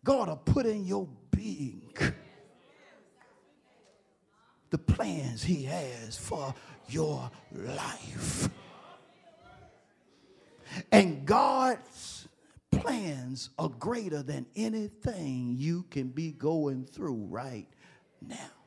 [0.04, 1.92] God will put in your being
[4.70, 6.54] the plans he has for
[6.88, 8.50] your life.
[10.92, 12.28] And God's
[12.72, 17.68] plans are greater than anything you can be going through right
[18.22, 18.59] now.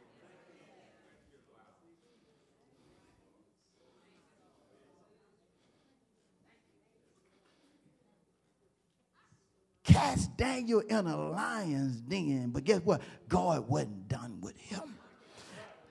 [9.85, 13.03] Cast Daniel in a lion's den, but guess what?
[13.29, 14.97] God wasn't done with him.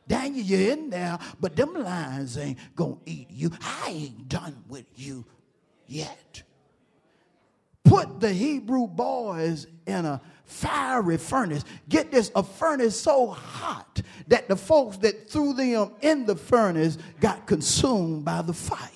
[0.07, 3.51] Daniel, you're in there, but them lions ain't gonna eat you.
[3.61, 5.25] I ain't done with you
[5.87, 6.43] yet.
[7.83, 11.65] Put the Hebrew boys in a fiery furnace.
[11.89, 16.97] Get this, a furnace so hot that the folks that threw them in the furnace
[17.19, 18.89] got consumed by the fire.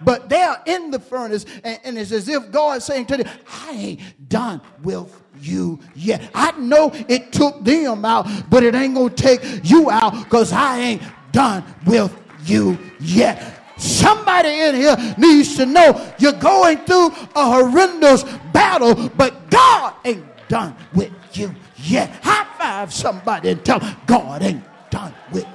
[0.00, 3.70] But they're in the furnace, and, and it's as if God's saying to them, I
[3.72, 6.30] ain't done with you yet.
[6.34, 10.78] I know it took them out, but it ain't gonna take you out because I
[10.78, 11.02] ain't
[11.32, 13.62] done with you yet.
[13.76, 20.24] Somebody in here needs to know you're going through a horrendous battle, but God ain't
[20.48, 22.10] done with you yet.
[22.22, 25.50] High five somebody and tell them, God ain't done with you.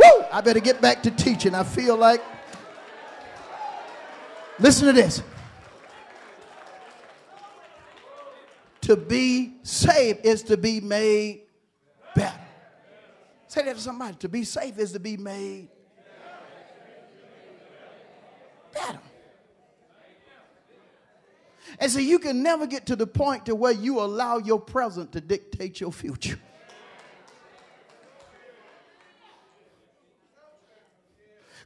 [0.00, 0.24] Woo!
[0.32, 1.54] I better get back to teaching.
[1.54, 2.22] I feel like.
[4.58, 5.22] Listen to this.
[8.82, 11.42] To be saved is to be made
[12.14, 12.40] better.
[13.48, 14.16] Say that to somebody.
[14.16, 15.68] To be safe is to be made
[18.72, 19.00] better.
[21.78, 25.12] And so you can never get to the point to where you allow your present
[25.12, 26.38] to dictate your future.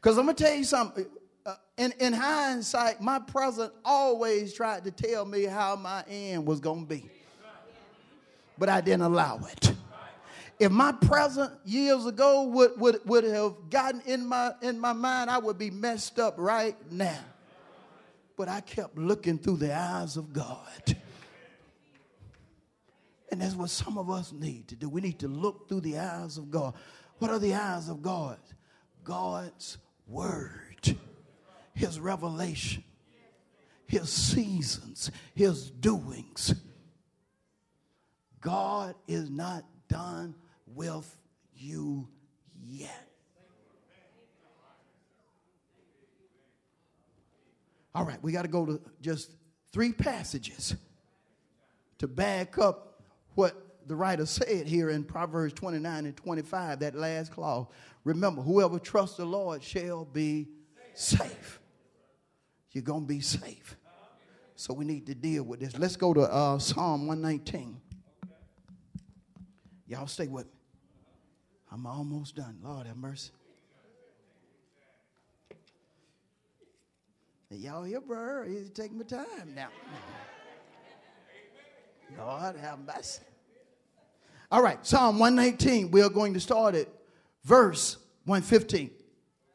[0.05, 1.07] Because I'm going to tell you something.
[1.47, 6.61] Uh, in, in hindsight, my present always tried to tell me how my end was
[6.61, 7.09] going to be.
[8.59, 9.73] But I didn't allow it.
[10.59, 15.31] If my present years ago would, would, would have gotten in my, in my mind,
[15.31, 17.25] I would be messed up right now.
[18.37, 20.99] But I kept looking through the eyes of God.
[23.33, 24.91] And that's what some of us need to do.
[24.91, 26.75] We need to look through the eyes of God.
[27.21, 28.37] What are the eyes of God?
[29.03, 30.97] God's word,
[31.75, 32.85] his revelation,
[33.87, 36.55] his seasons, his doings.
[38.41, 40.35] God is not done
[40.67, 41.17] with
[41.55, 42.09] you
[42.67, 43.09] yet.
[47.95, 49.31] All right, we got to go to just
[49.73, 50.75] three passages
[51.99, 53.03] to back up
[53.35, 57.67] what the writer said here in Proverbs 29 and 25, that last clause.
[58.05, 60.49] Remember, whoever trusts the Lord shall be
[60.95, 61.61] safe.
[62.73, 63.77] You're going to be safe.
[64.57, 65.77] So we need to deal with this.
[65.79, 67.81] Let's go to uh, Psalm 119.
[69.87, 70.53] Y'all stay with me.
[71.73, 72.59] I'm almost done.
[72.63, 73.33] Lord have mercy.
[77.51, 78.45] Y'all here, bro?
[78.49, 79.69] He's taking my time now.
[82.19, 83.23] Lord have mercy.
[84.51, 85.91] All right, Psalm 119.
[85.91, 86.89] We are going to start at
[87.45, 88.91] verse 115.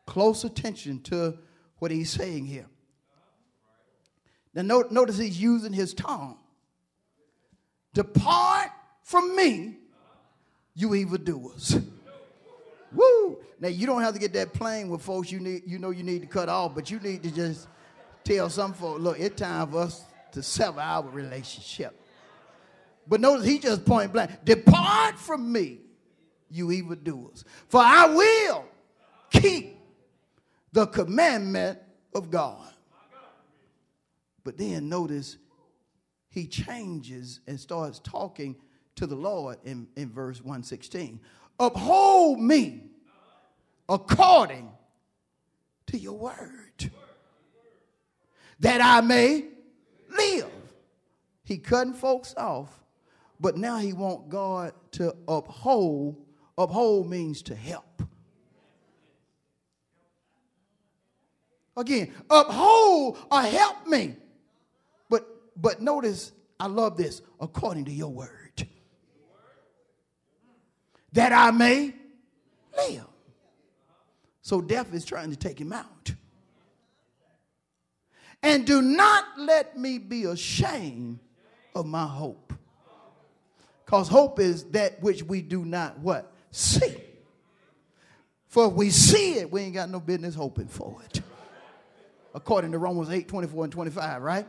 [0.06, 1.38] Close attention to
[1.78, 2.68] what he's saying here.
[4.54, 6.38] Now, notice he's using his tongue.
[7.94, 8.72] Depart
[9.04, 9.78] from me,
[10.74, 11.80] you evildoers.
[12.92, 13.38] Woo!
[13.60, 16.04] Now you don't have to get that plain with folks you need you know you
[16.04, 17.68] need to cut off, but you need to just
[18.24, 22.00] tell some folks, look, it's time for us to sever our relationship.
[23.08, 25.80] But notice he just point blank, depart from me,
[26.50, 28.66] you evildoers, for I will
[29.32, 29.78] keep
[30.72, 31.80] the commandment
[32.14, 32.74] of God.
[34.44, 35.38] But then notice
[36.30, 38.56] he changes and starts talking
[38.96, 41.20] to the Lord in, in verse 116.
[41.60, 42.84] Uphold me
[43.88, 44.72] according
[45.88, 46.92] to your word,
[48.60, 49.46] that I may
[50.10, 50.52] live.
[51.44, 52.84] He cutting folks off,
[53.40, 56.18] but now he want God to uphold.
[56.60, 58.04] Uphold means to help.
[61.78, 64.18] Again, uphold or help me.
[65.10, 65.26] But
[65.60, 68.68] but notice, I love this, according to your word
[71.14, 71.94] that I may
[72.76, 73.08] live.
[74.42, 76.14] So death is trying to take him out.
[78.44, 81.20] And do not let me be ashamed
[81.74, 82.54] of my hope.
[83.86, 86.34] Because hope is that which we do not what?
[86.52, 86.96] See.
[88.48, 91.22] For if we see it, we ain't got no business hoping for it.
[92.34, 94.48] According to Romans 8, 24 and 25, right?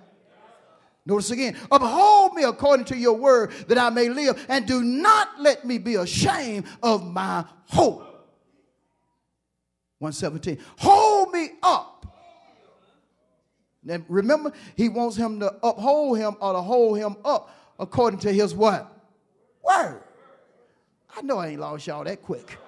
[1.07, 5.40] Notice again, uphold me according to your word that I may live, and do not
[5.40, 8.11] let me be ashamed of my hope.
[9.98, 10.59] 117.
[10.78, 12.07] Hold me up.
[13.82, 18.32] Now remember, he wants him to uphold him or to hold him up according to
[18.32, 18.90] his what?
[19.62, 20.03] Word.
[21.16, 22.58] I know I ain't lost y'all that quick.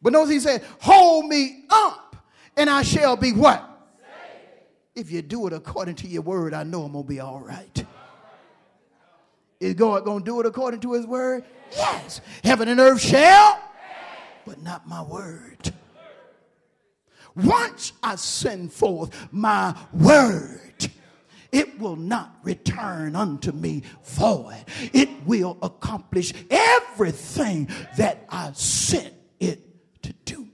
[0.00, 2.16] But notice he said, Hold me up,
[2.56, 3.68] and I shall be what?
[4.94, 7.40] If you do it according to your word, I know I'm going to be all
[7.40, 7.86] right.
[9.58, 11.44] Is God going to do it according to his word?
[11.70, 12.20] Yes.
[12.42, 13.60] Heaven and earth shall,
[14.44, 15.72] but not my word.
[17.34, 20.71] Once I send forth my word,
[21.52, 24.64] it will not return unto me void.
[24.92, 29.60] It will accomplish everything that I sent it
[30.02, 30.48] to do.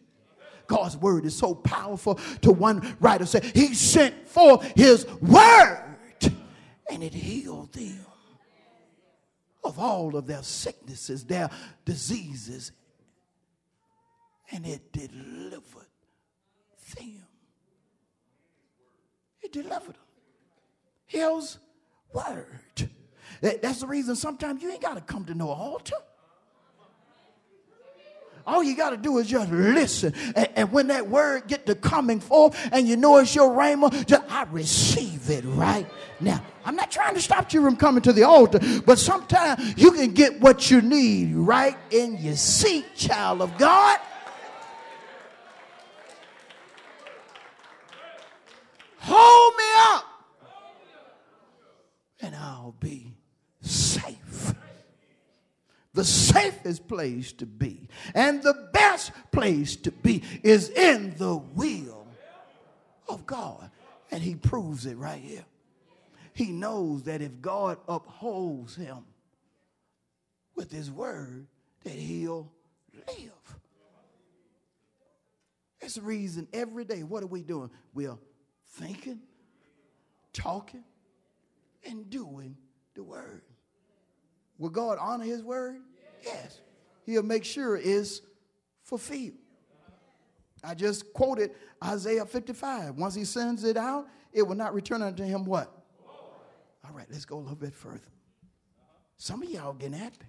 [0.66, 2.16] God's word is so powerful.
[2.42, 5.84] To one writer said, He sent forth His word
[6.90, 8.05] and it healed them
[9.62, 11.51] of all of their sicknesses, their
[11.84, 12.72] diseases,
[14.51, 15.86] and it delivered
[16.96, 17.22] them.
[19.42, 20.07] It delivered them.
[21.09, 21.59] His
[22.12, 22.61] word.
[23.40, 25.96] That's the reason sometimes you ain't got to come to no altar.
[28.46, 30.14] All you got to do is just listen.
[30.34, 34.06] And, and, when that word get to coming forth and you know it's your rhema,
[34.06, 35.86] just, I receive it right
[36.18, 36.42] now.
[36.64, 40.12] I'm not trying to stop you from coming to the altar, but sometimes you can
[40.12, 43.98] get what you need right in your seat, child of God.
[49.00, 50.07] Hold me up
[52.20, 53.14] and I'll be
[53.60, 54.54] safe
[55.98, 62.06] the safest place to be and the best place to be is in the will
[63.08, 63.72] of God.
[64.12, 65.44] And he proves it right here.
[66.34, 68.98] He knows that if God upholds him
[70.54, 71.48] with his word,
[71.82, 72.52] that he'll
[72.94, 73.56] live.
[75.80, 77.70] That's the reason every day, what are we doing?
[77.92, 78.18] We're
[78.68, 79.18] thinking,
[80.32, 80.84] talking,
[81.89, 82.57] and doing
[82.95, 83.43] the word.
[84.59, 85.76] Will God honor his word?
[86.24, 86.61] Yes.
[87.07, 88.20] He'll make sure it's
[88.82, 89.34] fulfilled.
[90.62, 92.97] I just quoted Isaiah 55.
[92.97, 95.72] Once he sends it out, it will not return unto him what?
[96.84, 98.01] All right, let's go a little bit further.
[99.16, 100.26] Some of y'all getting happy.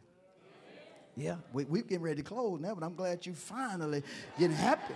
[1.15, 4.03] Yeah, we, we're getting ready to close now, but I'm glad you finally
[4.37, 4.93] getting happy.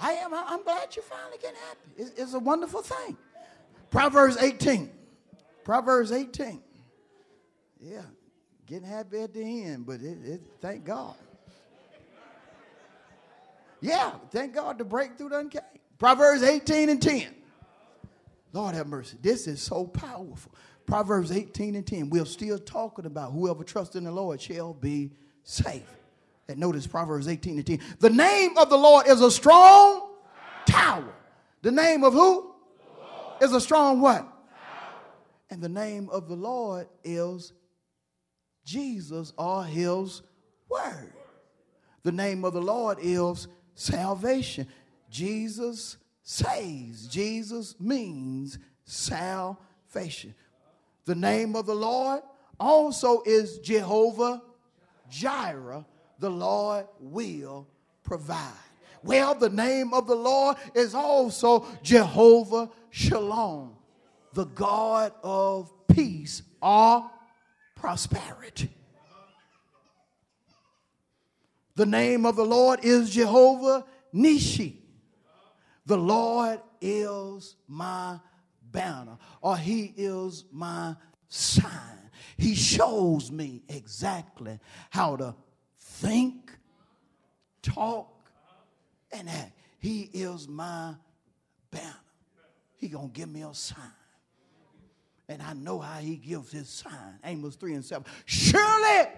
[0.00, 0.34] I am.
[0.34, 1.90] I'm glad you finally getting happy.
[1.96, 3.16] It's, it's a wonderful thing.
[3.90, 4.90] Proverbs 18.
[5.66, 6.62] Proverbs 18.
[7.80, 8.02] Yeah,
[8.66, 11.16] getting happy at the end, but it, it, thank God.
[13.80, 15.62] Yeah, thank God the breakthrough done came.
[15.98, 17.34] Proverbs 18 and 10.
[18.52, 19.16] Lord have mercy.
[19.20, 20.54] This is so powerful.
[20.86, 22.10] Proverbs 18 and 10.
[22.10, 25.10] We're still talking about whoever trusts in the Lord shall be
[25.42, 25.82] safe.
[26.48, 27.80] And notice Proverbs 18 and 10.
[27.98, 30.12] The name of the Lord is a strong
[30.64, 31.12] tower.
[31.62, 32.54] The name of who?
[33.40, 34.35] Is a strong what?
[35.50, 37.52] And the name of the Lord is
[38.64, 40.22] Jesus or his
[40.68, 41.12] word.
[42.02, 44.66] The name of the Lord is salvation.
[45.10, 47.06] Jesus saves.
[47.06, 50.34] Jesus means salvation.
[51.04, 52.22] The name of the Lord
[52.58, 54.42] also is Jehovah
[55.08, 55.86] Jireh.
[56.18, 57.68] The Lord will
[58.02, 58.52] provide.
[59.02, 63.75] Well, the name of the Lord is also Jehovah Shalom,
[64.32, 67.10] the God of peace or
[67.74, 68.70] prosperity.
[71.76, 74.76] The name of the Lord is Jehovah Nissi.
[75.84, 78.18] The Lord is my
[78.72, 80.96] banner, or He is my
[81.28, 82.10] sign.
[82.36, 84.58] He shows me exactly
[84.90, 85.34] how to
[85.78, 86.50] think,
[87.62, 88.30] talk,
[89.12, 89.52] and act.
[89.78, 90.94] He is my
[91.70, 91.94] banner.
[92.76, 93.92] He gonna give me a sign.
[95.28, 97.18] And I know how he gives his sign.
[97.24, 98.06] Amos 3 and 7.
[98.26, 99.08] Surely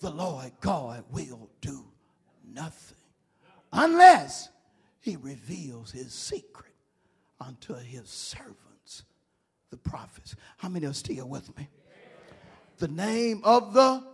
[0.00, 1.84] the Lord God will do
[2.52, 2.98] nothing
[3.72, 4.48] unless
[5.00, 6.74] he reveals his secret
[7.40, 9.04] unto his servants,
[9.70, 10.36] the prophets.
[10.58, 11.68] How many are still with me?
[12.78, 14.04] The name of the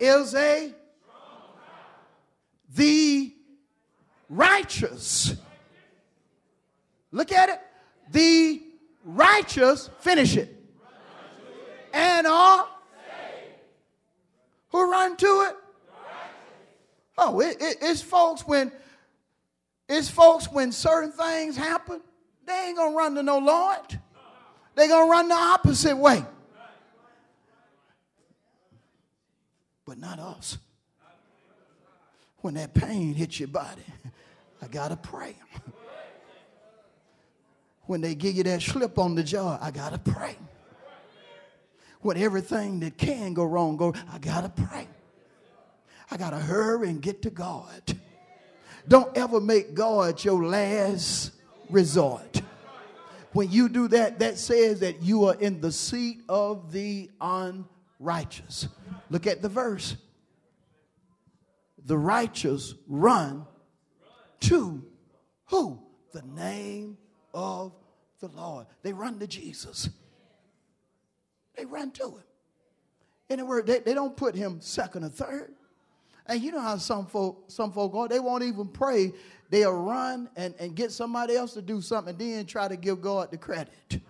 [0.00, 0.72] is a
[2.74, 3.34] the
[4.28, 5.34] righteous.
[7.10, 7.60] Look at it.
[8.10, 8.62] The
[9.04, 10.56] righteous, finish it.
[11.92, 12.68] And are
[14.70, 15.56] who run to it?
[17.18, 18.72] Oh, it, it, it's folks when
[19.88, 22.00] it's folks when certain things happen,
[22.46, 24.00] they ain't gonna run to no Lord.
[24.74, 26.24] They're going to run the opposite way.
[29.84, 30.58] But not us.
[32.38, 33.82] When that pain hits your body,
[34.62, 35.36] I got to pray.
[37.86, 40.36] When they give you that slip on the jaw, I got to pray.
[42.00, 44.88] When everything that can go wrong go, I got to pray.
[46.10, 47.98] I got to hurry and get to God.
[48.86, 51.32] Don't ever make God your last
[51.70, 52.42] resort.
[53.32, 58.68] When you do that, that says that you are in the seat of the unrighteous.
[59.08, 59.96] Look at the verse.
[61.84, 63.46] The righteous run
[64.40, 64.84] to
[65.46, 65.82] who?
[66.12, 66.98] The name
[67.34, 67.72] of
[68.20, 68.66] the Lord.
[68.82, 69.88] They run to Jesus.
[71.56, 72.24] They run to him.
[73.28, 75.54] In they, they don't put him second or third.
[76.26, 79.12] And you know how some folk, some folk are, they won't even pray.
[79.50, 83.30] They'll run and, and get somebody else to do something then try to give God
[83.30, 84.00] the credit.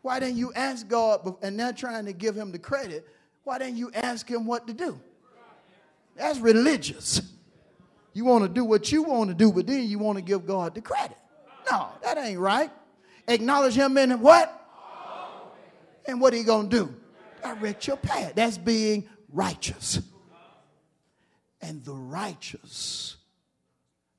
[0.00, 3.06] Why didn't you ask God, and they're trying to give him the credit,
[3.44, 4.98] why didn't you ask him what to do?
[6.16, 7.22] That's religious.
[8.12, 10.46] You want to do what you want to do, but then you want to give
[10.46, 11.16] God the credit.
[11.70, 12.70] No, that ain't right.
[13.28, 14.58] Acknowledge him in what?
[16.06, 16.94] And what going to do?
[17.42, 18.34] Direct your path.
[18.34, 20.00] That's being righteous
[21.62, 23.16] and the righteous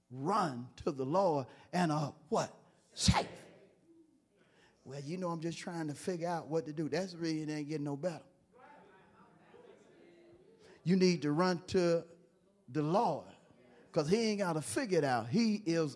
[0.10, 2.52] run to the Lord and are what?
[2.94, 3.28] Safe.
[4.86, 6.90] Well, you know, I'm just trying to figure out what to do.
[6.90, 8.24] That's really ain't getting no better.
[10.84, 12.04] You need to run to
[12.70, 13.26] the Lord
[13.92, 15.30] because he ain't got to figure it out.
[15.30, 15.96] He is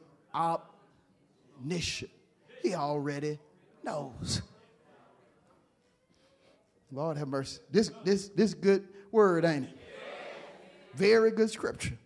[1.59, 2.11] omniscient.
[2.63, 3.39] He already
[3.83, 4.41] knows.
[6.91, 7.59] Lord have mercy.
[7.71, 9.77] This this this good word, ain't it?
[10.93, 11.97] Very good scripture.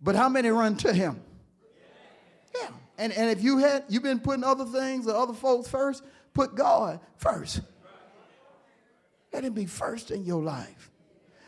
[0.00, 1.20] But how many run to him?
[2.54, 2.68] Yeah.
[2.98, 6.02] And, and if you had you've been putting other things or other folks first,
[6.34, 7.60] put God first.
[9.32, 10.90] Let him be first in your life.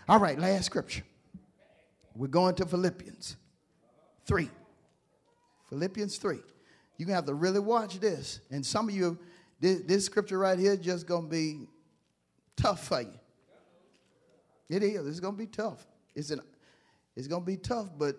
[0.09, 1.03] All right, last scripture.
[2.15, 3.37] We're going to Philippians
[4.27, 4.49] 3.
[5.69, 6.39] Philippians 3.
[6.97, 8.41] You're going to have to really watch this.
[8.51, 9.19] And some of you,
[9.61, 11.67] this, this scripture right here just going to be
[12.57, 13.19] tough for you.
[14.69, 15.07] It is.
[15.07, 15.85] It's going to be tough.
[16.15, 16.41] It's, an,
[17.17, 18.17] it's going to be tough, but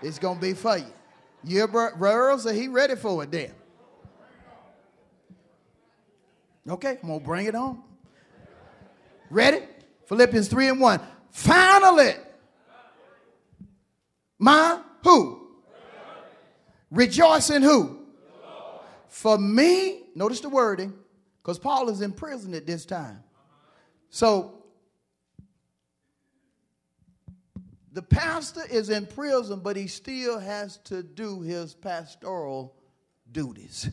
[0.00, 0.86] it's going to be for you.
[1.44, 3.52] Yeah, bro, Earl said he ready for it then.
[6.68, 7.82] Okay, I'm going to bring it on.
[9.28, 9.62] Ready?
[10.06, 11.00] Philippians 3 and 1.
[11.30, 12.14] Finally,
[14.38, 15.41] my who?
[16.92, 17.98] Rejoice in who?
[19.08, 20.92] For me, notice the wording,
[21.42, 23.24] because Paul is in prison at this time.
[24.10, 24.62] So
[27.92, 32.74] The pastor is in prison, but he still has to do his pastoral
[33.30, 33.90] duties.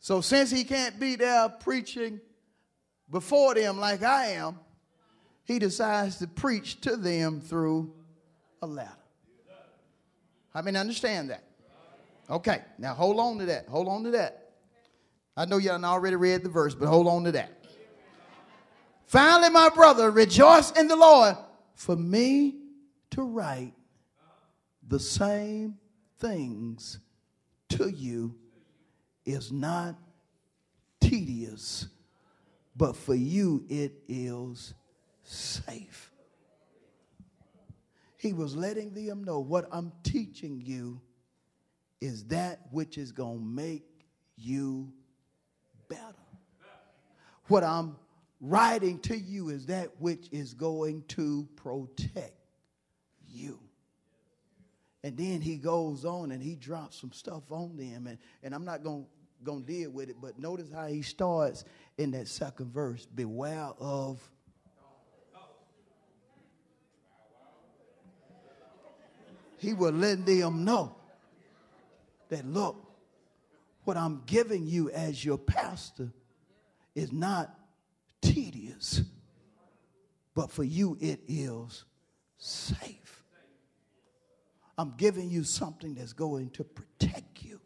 [0.00, 2.20] So, since he can't be there preaching
[3.10, 4.58] before them like I am,
[5.44, 7.94] he decides to preach to them through
[8.60, 8.90] a letter.
[10.56, 11.44] I mean, understand that.
[12.30, 13.68] Okay, now hold on to that.
[13.68, 14.52] Hold on to that.
[15.36, 17.66] I know y'all already read the verse, but hold on to that.
[19.04, 21.36] Finally, my brother, rejoice in the Lord.
[21.74, 22.54] For me
[23.10, 23.74] to write
[24.88, 25.76] the same
[26.20, 27.00] things
[27.68, 28.34] to you
[29.26, 29.94] is not
[31.02, 31.86] tedious,
[32.74, 34.72] but for you it is
[35.22, 36.10] safe.
[38.18, 41.00] He was letting them know what I'm teaching you
[42.00, 43.84] is that which is going to make
[44.36, 44.92] you
[45.88, 46.02] better.
[47.48, 47.96] What I'm
[48.40, 52.34] writing to you is that which is going to protect
[53.28, 53.58] you.
[55.02, 58.06] And then he goes on and he drops some stuff on them.
[58.08, 59.06] And, and I'm not going
[59.44, 61.64] to deal with it, but notice how he starts
[61.96, 64.20] in that second verse Beware of.
[69.58, 70.96] He will let them know
[72.28, 72.76] that, look,
[73.84, 76.12] what I'm giving you as your pastor
[76.94, 77.54] is not
[78.20, 79.02] tedious,
[80.34, 81.84] but for you it is
[82.36, 83.22] safe.
[84.78, 87.60] I'm giving you something that's going to protect you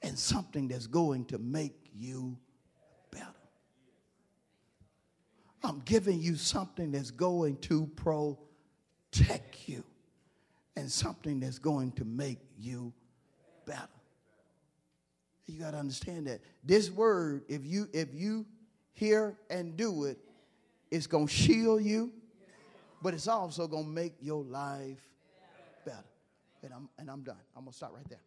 [0.00, 2.38] and something that's going to make you
[3.10, 3.26] better.
[5.62, 9.84] I'm giving you something that's going to protect you
[10.78, 12.92] and something that's going to make you
[13.66, 13.88] better.
[15.46, 18.46] You got to understand that this word, if you if you
[18.94, 20.18] hear and do it,
[20.90, 22.12] it's going to shield you,
[23.02, 25.00] but it's also going to make your life
[25.84, 25.98] better.
[26.62, 27.36] And I'm, and I'm done.
[27.56, 28.18] I'm going to stop right there.